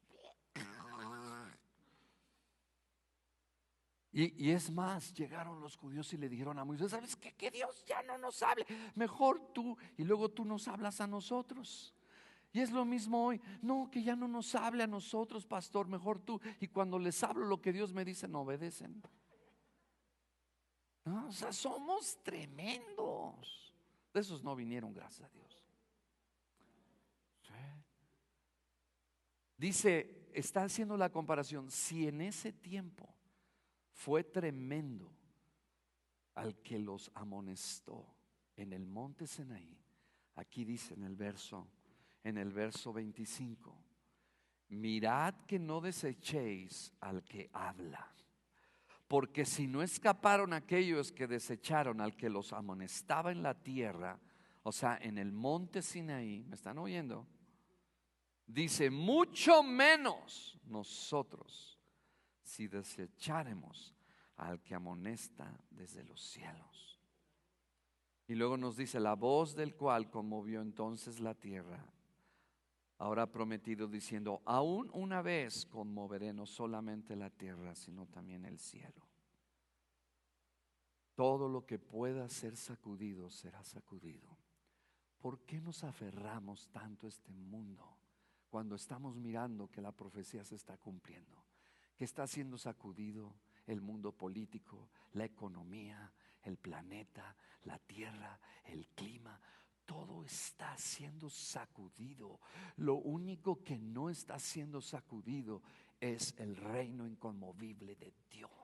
[4.12, 7.32] Y, es más, llegaron los judíos y le dijeron a Moisés, ¿sabes qué?
[7.32, 8.66] Que Dios ya no nos hable.
[8.94, 11.94] Mejor tú y luego tú nos hablas a nosotros.
[12.53, 13.40] Y es lo mismo hoy.
[13.62, 16.40] No, que ya no nos hable a nosotros, pastor, mejor tú.
[16.61, 19.01] Y cuando les hablo lo que Dios me dice, no obedecen.
[21.05, 23.72] O sea, somos tremendos.
[24.12, 25.59] De esos no vinieron, gracias a Dios.
[29.61, 33.14] Dice, está haciendo la comparación, si en ese tiempo
[33.92, 35.12] fue tremendo
[36.34, 38.06] al que los amonestó
[38.56, 39.78] en el monte Senaí,
[40.36, 41.68] aquí dice en el verso,
[42.24, 43.76] en el verso 25,
[44.70, 48.11] mirad que no desechéis al que habla.
[49.08, 54.18] Porque si no escaparon aquellos que desecharon al que los amonestaba en la tierra,
[54.62, 57.28] o sea, en el monte Sinaí, ¿me están oyendo?
[58.53, 61.78] Dice, mucho menos nosotros
[62.42, 63.94] si desecharemos
[64.36, 67.01] al que amonesta desde los cielos.
[68.26, 71.92] Y luego nos dice, la voz del cual conmovió entonces la tierra
[73.01, 79.09] ahora prometido diciendo, aún una vez conmoveré no solamente la tierra, sino también el cielo.
[81.14, 84.36] Todo lo que pueda ser sacudido será sacudido.
[85.18, 87.99] ¿Por qué nos aferramos tanto a este mundo
[88.51, 91.44] cuando estamos mirando que la profecía se está cumpliendo?
[91.96, 93.34] Que está siendo sacudido
[93.66, 99.40] el mundo político, la economía, el planeta, la tierra, el clima
[99.90, 102.38] todo está siendo sacudido.
[102.76, 105.62] Lo único que no está siendo sacudido
[106.01, 108.59] es el reino inconmovible de Dios.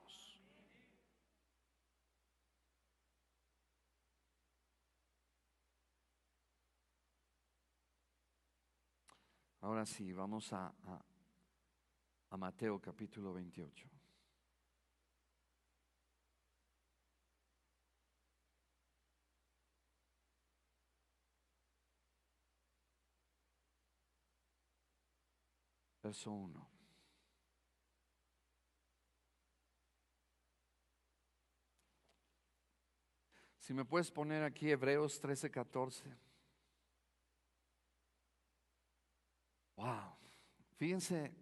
[9.66, 10.72] Ahora sí, vamos a,
[12.38, 13.90] Mateo capítulo 28.
[26.00, 26.70] verso 1.
[33.58, 36.25] Si me puedes poner aquí Hebreos 13, 14.
[39.76, 40.16] Wow.
[40.76, 41.32] Fíjense,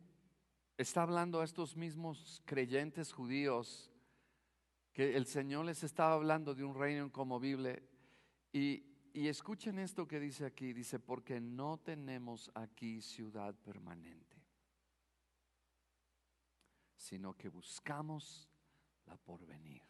[0.76, 3.90] está hablando a estos mismos creyentes judíos
[4.92, 7.82] que el Señor les estaba hablando de un reino incomovible.
[8.52, 14.34] Y, y escuchen esto que dice aquí, dice, porque no tenemos aquí ciudad permanente
[17.04, 18.48] sino que buscamos
[19.04, 19.82] la porvenir.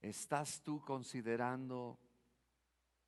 [0.00, 1.98] ¿Estás tú considerando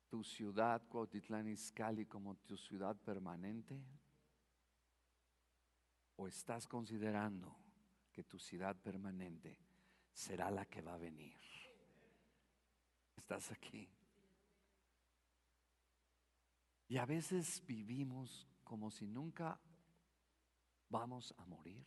[0.07, 3.83] tu ciudad Cuautitlán Izcalli como tu ciudad permanente?
[6.17, 7.55] ¿O estás considerando
[8.11, 9.57] que tu ciudad permanente
[10.13, 11.37] será la que va a venir?
[13.17, 13.89] ¿Estás aquí?
[16.87, 19.59] Y a veces vivimos como si nunca
[20.89, 21.85] vamos a morir.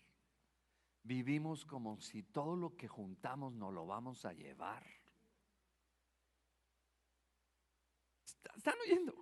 [1.02, 4.84] Vivimos como si todo lo que juntamos no lo vamos a llevar.
[8.56, 9.14] ¿Están oyendo?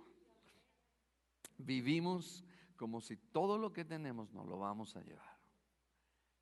[1.57, 2.43] Vivimos
[2.75, 5.37] como si todo lo que tenemos no lo vamos a llevar.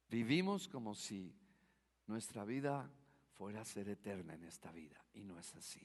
[0.09, 1.35] Vivimos como si
[2.07, 2.91] nuestra vida
[3.33, 5.81] fuera a ser eterna en esta vida y no es así.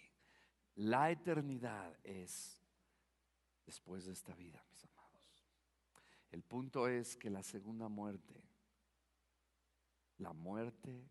[0.77, 2.61] La eternidad es
[3.65, 5.45] después de esta vida, mis amados.
[6.31, 8.43] El punto es que la segunda muerte,
[10.19, 11.09] la muerte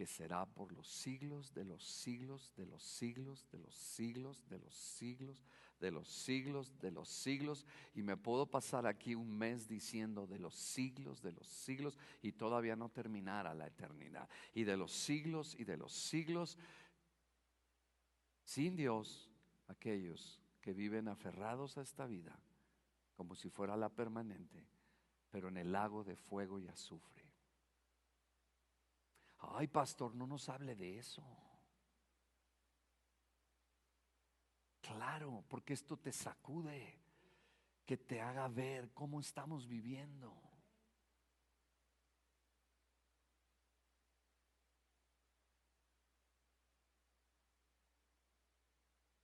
[0.00, 4.58] que será por los siglos de los siglos, de los siglos, de los siglos, de
[4.58, 5.44] los siglos,
[5.78, 7.66] de los siglos, de los siglos.
[7.92, 12.32] Y me puedo pasar aquí un mes diciendo de los siglos, de los siglos, y
[12.32, 14.26] todavía no terminara la eternidad.
[14.54, 16.56] Y de los siglos y de los siglos,
[18.42, 19.30] sin Dios,
[19.66, 22.40] aquellos que viven aferrados a esta vida
[23.16, 24.66] como si fuera la permanente,
[25.30, 27.19] pero en el lago de fuego y azufre.
[29.40, 31.22] Ay, pastor, no nos hable de eso.
[34.80, 36.98] Claro, porque esto te sacude,
[37.86, 40.36] que te haga ver cómo estamos viviendo.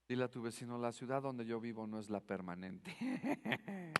[0.09, 2.95] Dile a tu vecino, la ciudad donde yo vivo no es la permanente.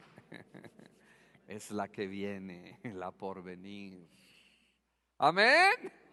[1.49, 4.09] es la que viene, la por venir.
[5.19, 6.06] Amén.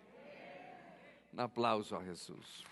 [1.34, 2.64] Un aplauso a Jesús.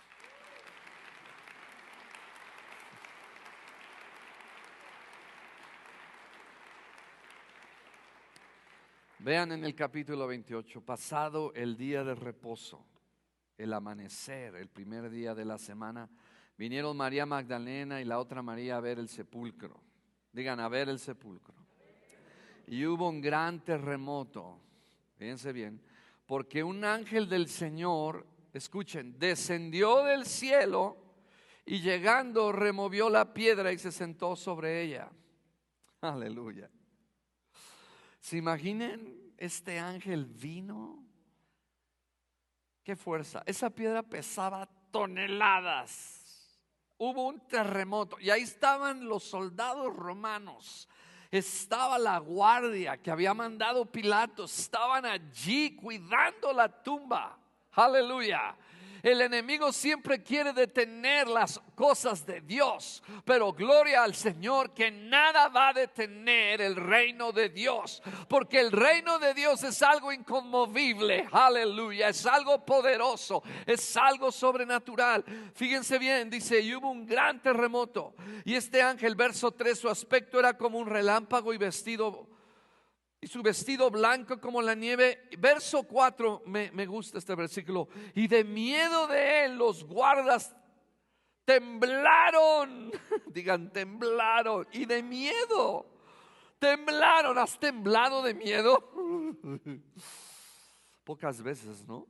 [9.19, 12.85] Vean en el capítulo 28, pasado el día de reposo,
[13.57, 16.09] el amanecer, el primer día de la semana,
[16.61, 19.81] Vinieron María Magdalena y la otra María a ver el sepulcro.
[20.31, 21.55] Digan, a ver el sepulcro.
[22.67, 24.59] Y hubo un gran terremoto,
[25.17, 25.81] fíjense bien,
[26.27, 28.27] porque un ángel del Señor,
[28.57, 30.97] escuchen, descendió del cielo
[31.65, 35.09] y llegando removió la piedra y se sentó sobre ella.
[36.01, 36.69] Aleluya.
[38.19, 39.33] ¿Se imaginen?
[39.37, 41.03] Este ángel vino.
[42.83, 43.43] Qué fuerza.
[43.45, 46.21] Esa piedra pesaba toneladas
[47.03, 50.87] hubo un terremoto y ahí estaban los soldados romanos.
[51.31, 57.39] Estaba la guardia que había mandado Pilatos, estaban allí cuidando la tumba.
[57.73, 58.55] Aleluya.
[59.03, 65.47] El enemigo siempre quiere detener las cosas de Dios, pero gloria al Señor que nada
[65.47, 71.27] va a detener el reino de Dios, porque el reino de Dios es algo inconmovible,
[71.31, 75.25] aleluya, es algo poderoso, es algo sobrenatural.
[75.55, 78.13] Fíjense bien, dice, y hubo un gran terremoto,
[78.45, 82.27] y este ángel, verso 3, su aspecto era como un relámpago y vestido
[83.21, 85.29] y su vestido blanco como la nieve.
[85.37, 87.87] Verso 4, me, me, gusta este versículo.
[88.15, 90.55] Y de miedo de él los guardas
[91.45, 92.91] temblaron.
[93.27, 94.67] Digan, temblaron.
[94.73, 95.85] Y de miedo.
[96.59, 97.37] Temblaron.
[97.37, 98.91] ¿Has temblado de miedo?
[101.03, 102.07] Pocas veces, ¿no?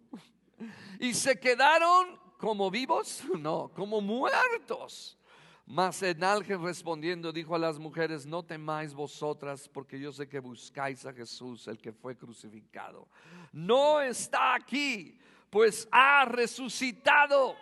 [0.99, 5.17] Y se quedaron como vivos, no, como muertos.
[5.65, 11.05] Mas ángel respondiendo dijo a las mujeres, no temáis vosotras, porque yo sé que buscáis
[11.05, 13.07] a Jesús, el que fue crucificado.
[13.53, 15.17] No está aquí,
[15.49, 17.55] pues ha resucitado.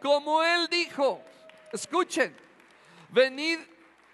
[0.00, 1.20] Como él dijo,
[1.72, 2.34] escuchen,
[3.10, 3.58] venid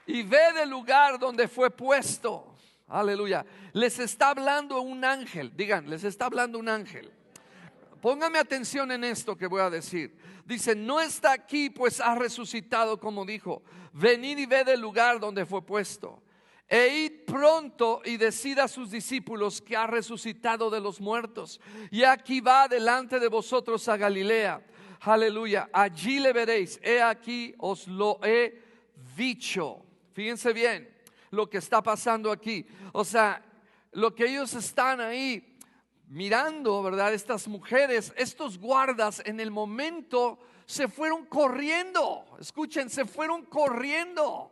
[0.07, 2.55] y ve del lugar donde fue puesto.
[2.89, 3.45] Aleluya.
[3.73, 7.13] Les está hablando un ángel, digan, les está hablando un ángel.
[8.03, 10.17] Póngame atención en esto que voy a decir.
[10.45, 13.63] Dice, no está aquí, pues ha resucitado como dijo.
[13.93, 16.21] Venid y ve del lugar donde fue puesto.
[16.69, 21.61] E id pronto y decid a sus discípulos que ha resucitado de los muertos.
[21.93, 24.61] Y aquí va delante de vosotros a Galilea.
[25.03, 25.71] Aleluya.
[25.73, 26.81] Allí le veréis.
[26.83, 28.65] He aquí os lo he
[29.17, 29.81] dicho.
[30.13, 30.93] Fíjense bien
[31.31, 32.67] lo que está pasando aquí.
[32.93, 33.45] O sea,
[33.93, 35.52] lo que ellos están ahí
[36.13, 37.15] mirando, ¿verdad?
[37.15, 42.27] Estas mujeres, estos guardas en el momento se fueron corriendo.
[42.39, 44.52] Escuchen, se fueron corriendo.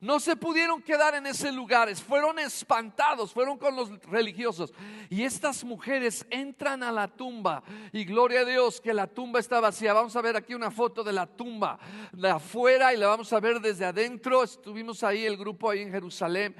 [0.00, 4.72] No se pudieron quedar en ese lugar, fueron espantados, fueron con los religiosos.
[5.10, 9.58] Y estas mujeres entran a la tumba y gloria a Dios que la tumba está
[9.58, 9.92] vacía.
[9.92, 11.80] Vamos a ver aquí una foto de la tumba
[12.12, 14.44] de afuera y la vamos a ver desde adentro.
[14.44, 16.54] Estuvimos ahí, el grupo ahí en Jerusalén.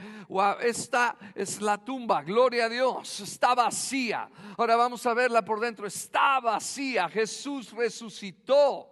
[0.60, 4.28] esta es la tumba, gloria a Dios, está vacía.
[4.56, 7.08] Ahora vamos a verla por dentro, está vacía.
[7.08, 8.90] Jesús resucitó.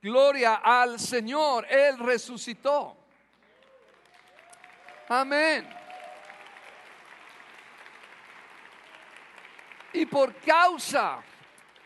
[0.00, 3.01] Gloria al Señor, Él resucitó.
[5.12, 5.68] Amén.
[9.92, 11.22] Y por causa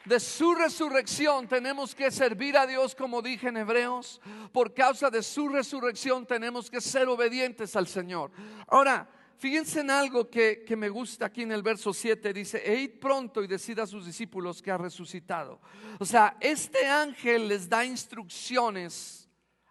[0.04, 4.20] de su resurrección tenemos que servir a Dios como dije en Hebreos.
[4.52, 8.30] Por causa de su resurrección tenemos que ser obedientes al Señor.
[8.68, 9.08] Ahora,
[9.38, 12.32] fíjense en algo que, que, me gusta aquí en el verso 7.
[12.32, 15.60] Dice, e pronto y decida a sus discípulos que ha resucitado.
[15.98, 19.28] O sea, este ángel les da instrucciones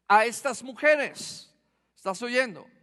[0.09, 1.55] a estas mujeres.
[1.95, 2.74] ¿Estás oyendo?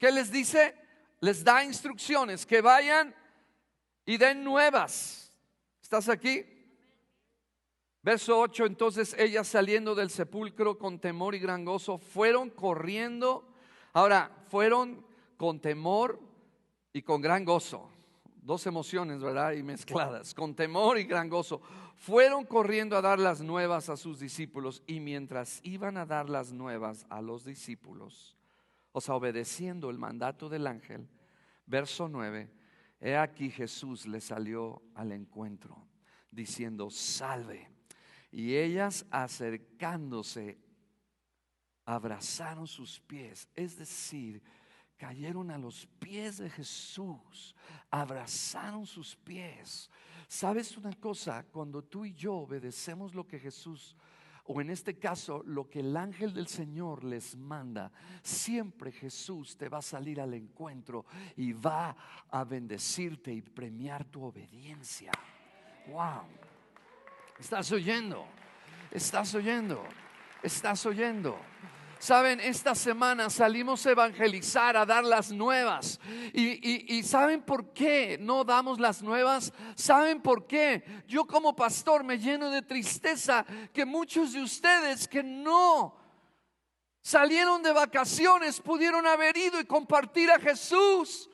[0.00, 0.74] ¿Qué les dice?
[1.20, 3.14] Les da instrucciones que vayan
[4.06, 5.30] y den nuevas.
[5.82, 6.42] ¿Estás aquí?
[8.02, 13.46] Verso 8, entonces ellas saliendo del sepulcro con temor y gran gozo, fueron corriendo.
[13.92, 15.04] Ahora, fueron
[15.36, 16.18] con temor
[16.94, 17.90] y con gran gozo.
[18.40, 19.52] Dos emociones, ¿verdad?
[19.52, 21.60] Y mezcladas, con temor y gran gozo.
[21.96, 26.54] Fueron corriendo a dar las nuevas a sus discípulos y mientras iban a dar las
[26.54, 28.39] nuevas a los discípulos,
[28.92, 31.08] o sea, obedeciendo el mandato del ángel,
[31.66, 32.50] verso 9,
[33.00, 35.86] he aquí Jesús le salió al encuentro
[36.30, 37.68] diciendo, salve.
[38.30, 40.58] Y ellas acercándose,
[41.84, 44.42] abrazaron sus pies, es decir,
[44.96, 47.54] cayeron a los pies de Jesús,
[47.90, 49.90] abrazaron sus pies.
[50.28, 51.44] ¿Sabes una cosa?
[51.50, 53.96] Cuando tú y yo obedecemos lo que Jesús
[54.46, 57.90] o en este caso lo que el ángel del Señor les manda,
[58.22, 61.96] siempre Jesús te va a salir al encuentro y va
[62.30, 65.12] a bendecirte y premiar tu obediencia.
[65.88, 66.24] Wow.
[67.38, 68.26] ¿Estás oyendo?
[68.90, 69.82] ¿Estás oyendo?
[70.42, 71.38] ¿Estás oyendo?
[72.00, 76.00] Saben, esta semana salimos a evangelizar, a dar las nuevas.
[76.32, 79.52] Y, ¿saben por qué no damos las nuevas?
[79.74, 80.82] ¿Saben por qué?
[81.06, 83.44] Yo como pastor me lleno de tristeza
[83.74, 85.94] que muchos de ustedes que no
[87.02, 91.28] salieron de vacaciones pudieron haber ido y compartir a Jesús.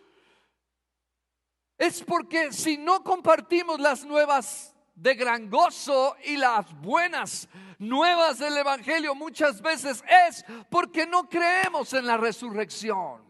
[1.79, 7.49] Es porque si no compartimos las nuevas de gran gozo y las buenas
[7.79, 13.23] nuevas del Evangelio muchas veces es porque no creemos en la resurrección.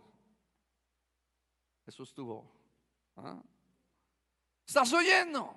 [1.86, 2.44] Eso estuvo.
[3.16, 3.40] ¿ah?
[4.66, 5.56] ¿Estás oyendo?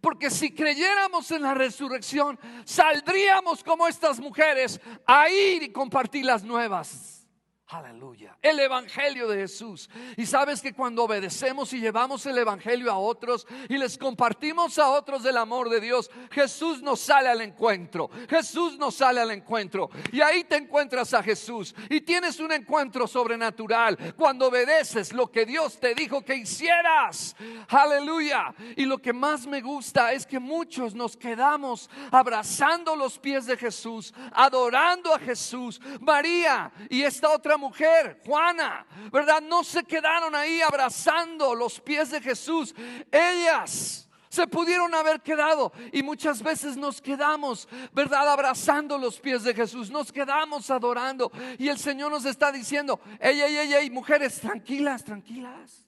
[0.00, 6.44] Porque si creyéramos en la resurrección, saldríamos como estas mujeres a ir y compartir las
[6.44, 7.23] nuevas
[7.68, 8.36] Aleluya.
[8.42, 9.88] El Evangelio de Jesús.
[10.18, 14.90] Y sabes que cuando obedecemos y llevamos el Evangelio a otros y les compartimos a
[14.90, 18.10] otros del amor de Dios, Jesús nos sale al encuentro.
[18.28, 19.88] Jesús nos sale al encuentro.
[20.12, 21.74] Y ahí te encuentras a Jesús.
[21.88, 27.34] Y tienes un encuentro sobrenatural cuando obedeces lo que Dios te dijo que hicieras.
[27.68, 28.54] Aleluya.
[28.76, 33.56] Y lo que más me gusta es que muchos nos quedamos abrazando los pies de
[33.56, 35.80] Jesús, adorando a Jesús.
[36.00, 39.40] María y esta otra mujer, Juana, ¿verdad?
[39.42, 42.74] No se quedaron ahí abrazando los pies de Jesús.
[43.10, 48.28] Ellas se pudieron haber quedado y muchas veces nos quedamos, ¿verdad?
[48.28, 53.40] Abrazando los pies de Jesús, nos quedamos adorando y el Señor nos está diciendo, ey,
[53.40, 55.86] ey, ey, mujeres, tranquilas, tranquilas.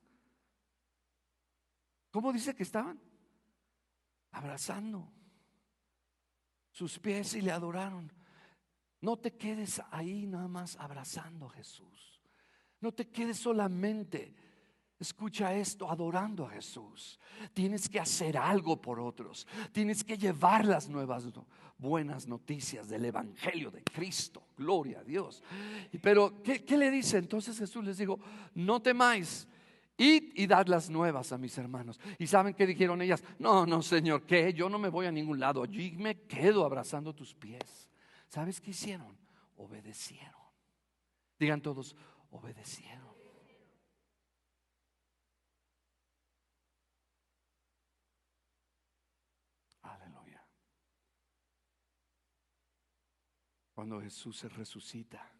[2.12, 3.00] ¿Cómo dice que estaban?
[4.30, 5.12] Abrazando
[6.70, 8.15] sus pies y le adoraron.
[9.06, 12.20] No te quedes ahí nada más abrazando a Jesús.
[12.80, 14.34] No te quedes solamente,
[14.98, 17.20] escucha esto, adorando a Jesús.
[17.54, 19.46] Tienes que hacer algo por otros.
[19.70, 21.24] Tienes que llevar las nuevas
[21.78, 24.48] buenas noticias del Evangelio de Cristo.
[24.56, 25.40] Gloria a Dios.
[26.02, 27.18] Pero, ¿qué, le dice?
[27.18, 28.18] Entonces Jesús les dijo,
[28.56, 29.46] no temáis.
[29.98, 32.00] Id y dad las nuevas a mis hermanos.
[32.18, 33.22] ¿Y saben qué dijeron ellas?
[33.38, 35.62] No, no, Señor, que yo no me voy a ningún lado.
[35.62, 37.86] Allí me quedo abrazando tus pies.
[38.28, 39.16] ¿Sabes qué hicieron?
[39.56, 40.42] Obedecieron.
[41.38, 41.94] Digan todos,
[42.30, 43.14] obedecieron.
[49.82, 50.44] Aleluya.
[53.74, 55.30] Cuando Jesús se resucita,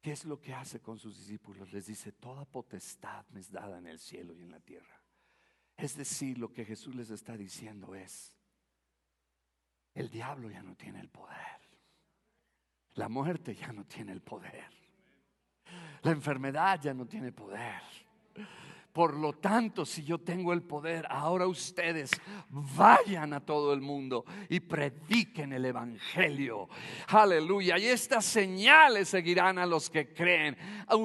[0.00, 1.72] ¿qué es lo que hace con sus discípulos?
[1.72, 5.02] Les dice, toda potestad me es dada en el cielo y en la tierra.
[5.76, 8.34] Es decir, lo que Jesús les está diciendo es,
[9.92, 11.65] el diablo ya no tiene el poder.
[12.96, 14.64] La muerte ya no tiene el poder.
[16.02, 17.80] La enfermedad ya no tiene poder.
[18.96, 22.10] Por lo tanto, si yo tengo el poder, ahora ustedes
[22.48, 26.70] vayan a todo el mundo y prediquen el Evangelio.
[27.08, 27.76] Aleluya.
[27.78, 30.56] Y estas señales seguirán a los que creen.
[30.86, 30.96] A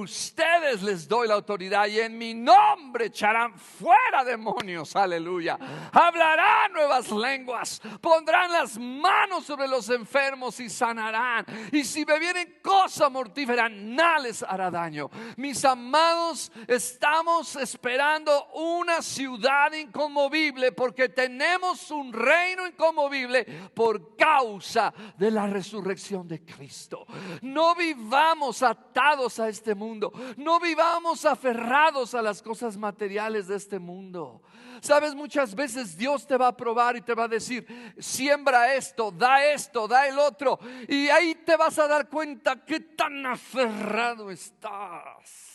[0.62, 4.96] les doy la autoridad y en mi nombre echarán fuera demonios.
[4.96, 5.58] Aleluya.
[5.92, 7.82] Hablarán nuevas lenguas.
[8.00, 11.46] Pondrán las manos sobre los enfermos y sanarán.
[11.72, 15.10] Y si bebieren cosa mortífera, nada les hará daño.
[15.38, 25.32] Mis amados, estamos esperando una ciudad inconmovible porque tenemos un reino inconmovible por causa de
[25.32, 27.06] la resurrección de Cristo.
[27.42, 30.12] No vivamos atados a este mundo,
[30.60, 34.42] vivamos aferrados a las cosas materiales de este mundo.
[34.82, 37.66] Sabes, muchas veces Dios te va a probar y te va a decir,
[38.00, 40.60] siembra esto, da esto, da el otro.
[40.88, 45.52] Y ahí te vas a dar cuenta que tan aferrado estás.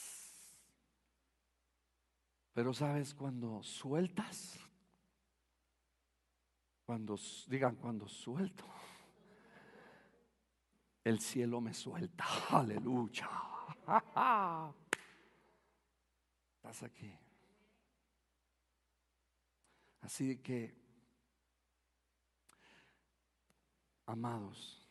[2.52, 4.58] Pero sabes, cuando sueltas,
[6.84, 7.18] cuando
[7.48, 8.64] digan, cuando suelto,
[11.02, 12.24] el cielo me suelta.
[12.50, 13.28] Aleluya.
[16.66, 17.16] Aquí.
[20.00, 20.76] Así que,
[24.06, 24.84] amados,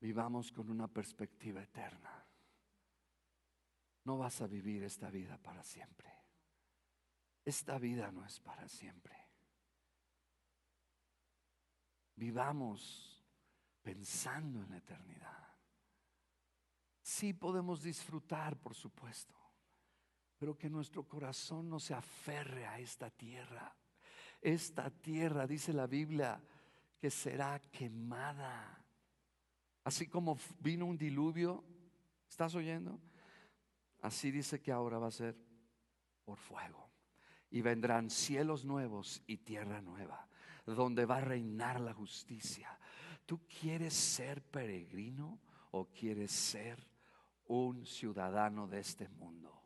[0.00, 2.24] vivamos con una perspectiva eterna.
[4.04, 6.10] No vas a vivir esta vida para siempre.
[7.44, 9.16] Esta vida no es para siempre.
[12.14, 13.20] Vivamos
[13.82, 15.58] pensando en la eternidad.
[17.02, 19.39] Sí podemos disfrutar, por supuesto,
[20.40, 23.76] pero que nuestro corazón no se aferre a esta tierra.
[24.40, 26.40] Esta tierra, dice la Biblia,
[26.98, 28.82] que será quemada.
[29.84, 31.62] Así como vino un diluvio,
[32.26, 32.98] ¿estás oyendo?
[34.00, 35.36] Así dice que ahora va a ser
[36.24, 36.88] por fuego.
[37.50, 40.26] Y vendrán cielos nuevos y tierra nueva,
[40.64, 42.78] donde va a reinar la justicia.
[43.26, 45.38] ¿Tú quieres ser peregrino
[45.72, 46.82] o quieres ser
[47.44, 49.59] un ciudadano de este mundo?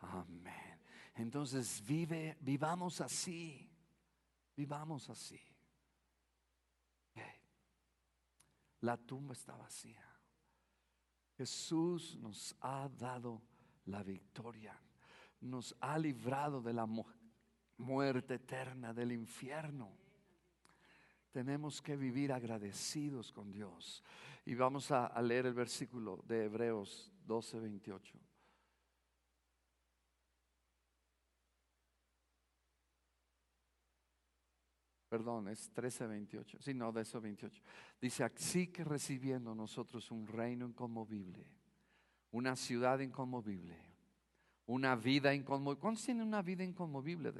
[0.00, 0.80] Amén.
[1.14, 3.70] Entonces vive, vivamos así.
[4.56, 5.40] Vivamos así.
[8.80, 10.02] La tumba está vacía.
[11.36, 13.42] Jesús nos ha dado
[13.86, 14.78] la victoria,
[15.40, 16.86] nos ha librado de la
[17.76, 19.90] muerte eterna, del infierno.
[21.30, 24.02] Tenemos que vivir agradecidos con Dios.
[24.44, 28.18] Y vamos a, leer el versículo de Hebreos 12, 28.
[35.10, 36.60] Perdón, es 13:28.
[36.60, 37.60] Sí, no, de eso 28.
[38.00, 41.44] Dice, así que recibiendo nosotros un reino inconmovible,
[42.30, 43.76] una ciudad inconmovible,
[44.66, 45.80] una vida inconmovible.
[45.80, 47.32] ¿Cuántos tienen una vida inconmovible?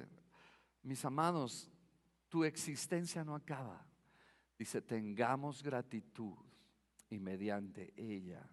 [0.82, 1.70] Mis amados,
[2.28, 3.86] tu existencia no acaba.
[4.58, 6.34] Dice, tengamos gratitud
[7.08, 8.50] y mediante ella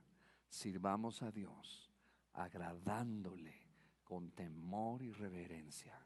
[0.47, 1.91] sirvamos a Dios,
[2.33, 3.55] agradándole
[4.03, 5.99] con temor y reverencia.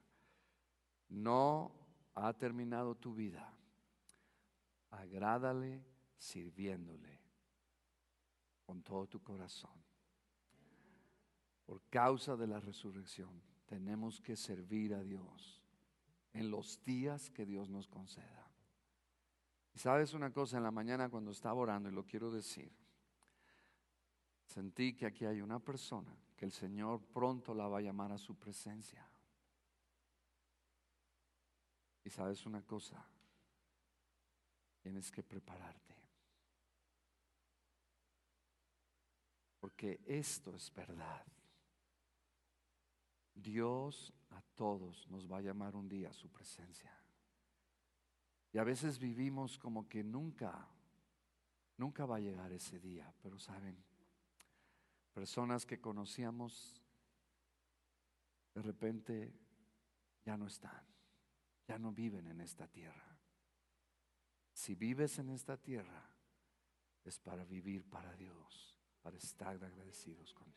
[1.10, 1.81] No
[2.16, 3.54] ha terminado tu vida,
[4.90, 5.84] agrádale
[6.18, 7.20] sirviéndole
[8.66, 9.72] con todo tu corazón.
[11.66, 15.62] Por causa de la resurrección, tenemos que servir a Dios
[16.34, 18.52] en los días que Dios nos conceda.
[19.74, 22.72] Y sabes una cosa, en la mañana cuando estaba orando, y lo quiero decir,
[24.46, 28.18] sentí que aquí hay una persona que el Señor pronto la va a llamar a
[28.18, 29.11] su presencia.
[32.04, 33.06] Y sabes una cosa,
[34.82, 35.96] tienes que prepararte.
[39.60, 41.24] Porque esto es verdad.
[43.36, 46.92] Dios a todos nos va a llamar un día a su presencia.
[48.54, 50.68] Y a veces vivimos como que nunca,
[51.78, 53.14] nunca va a llegar ese día.
[53.22, 53.78] Pero saben,
[55.14, 56.82] personas que conocíamos
[58.54, 59.34] de repente
[60.26, 60.92] ya no están
[61.72, 63.18] ya no viven en esta tierra.
[64.52, 66.06] Si vives en esta tierra,
[67.06, 70.54] es para vivir para Dios, para estar agradecidos con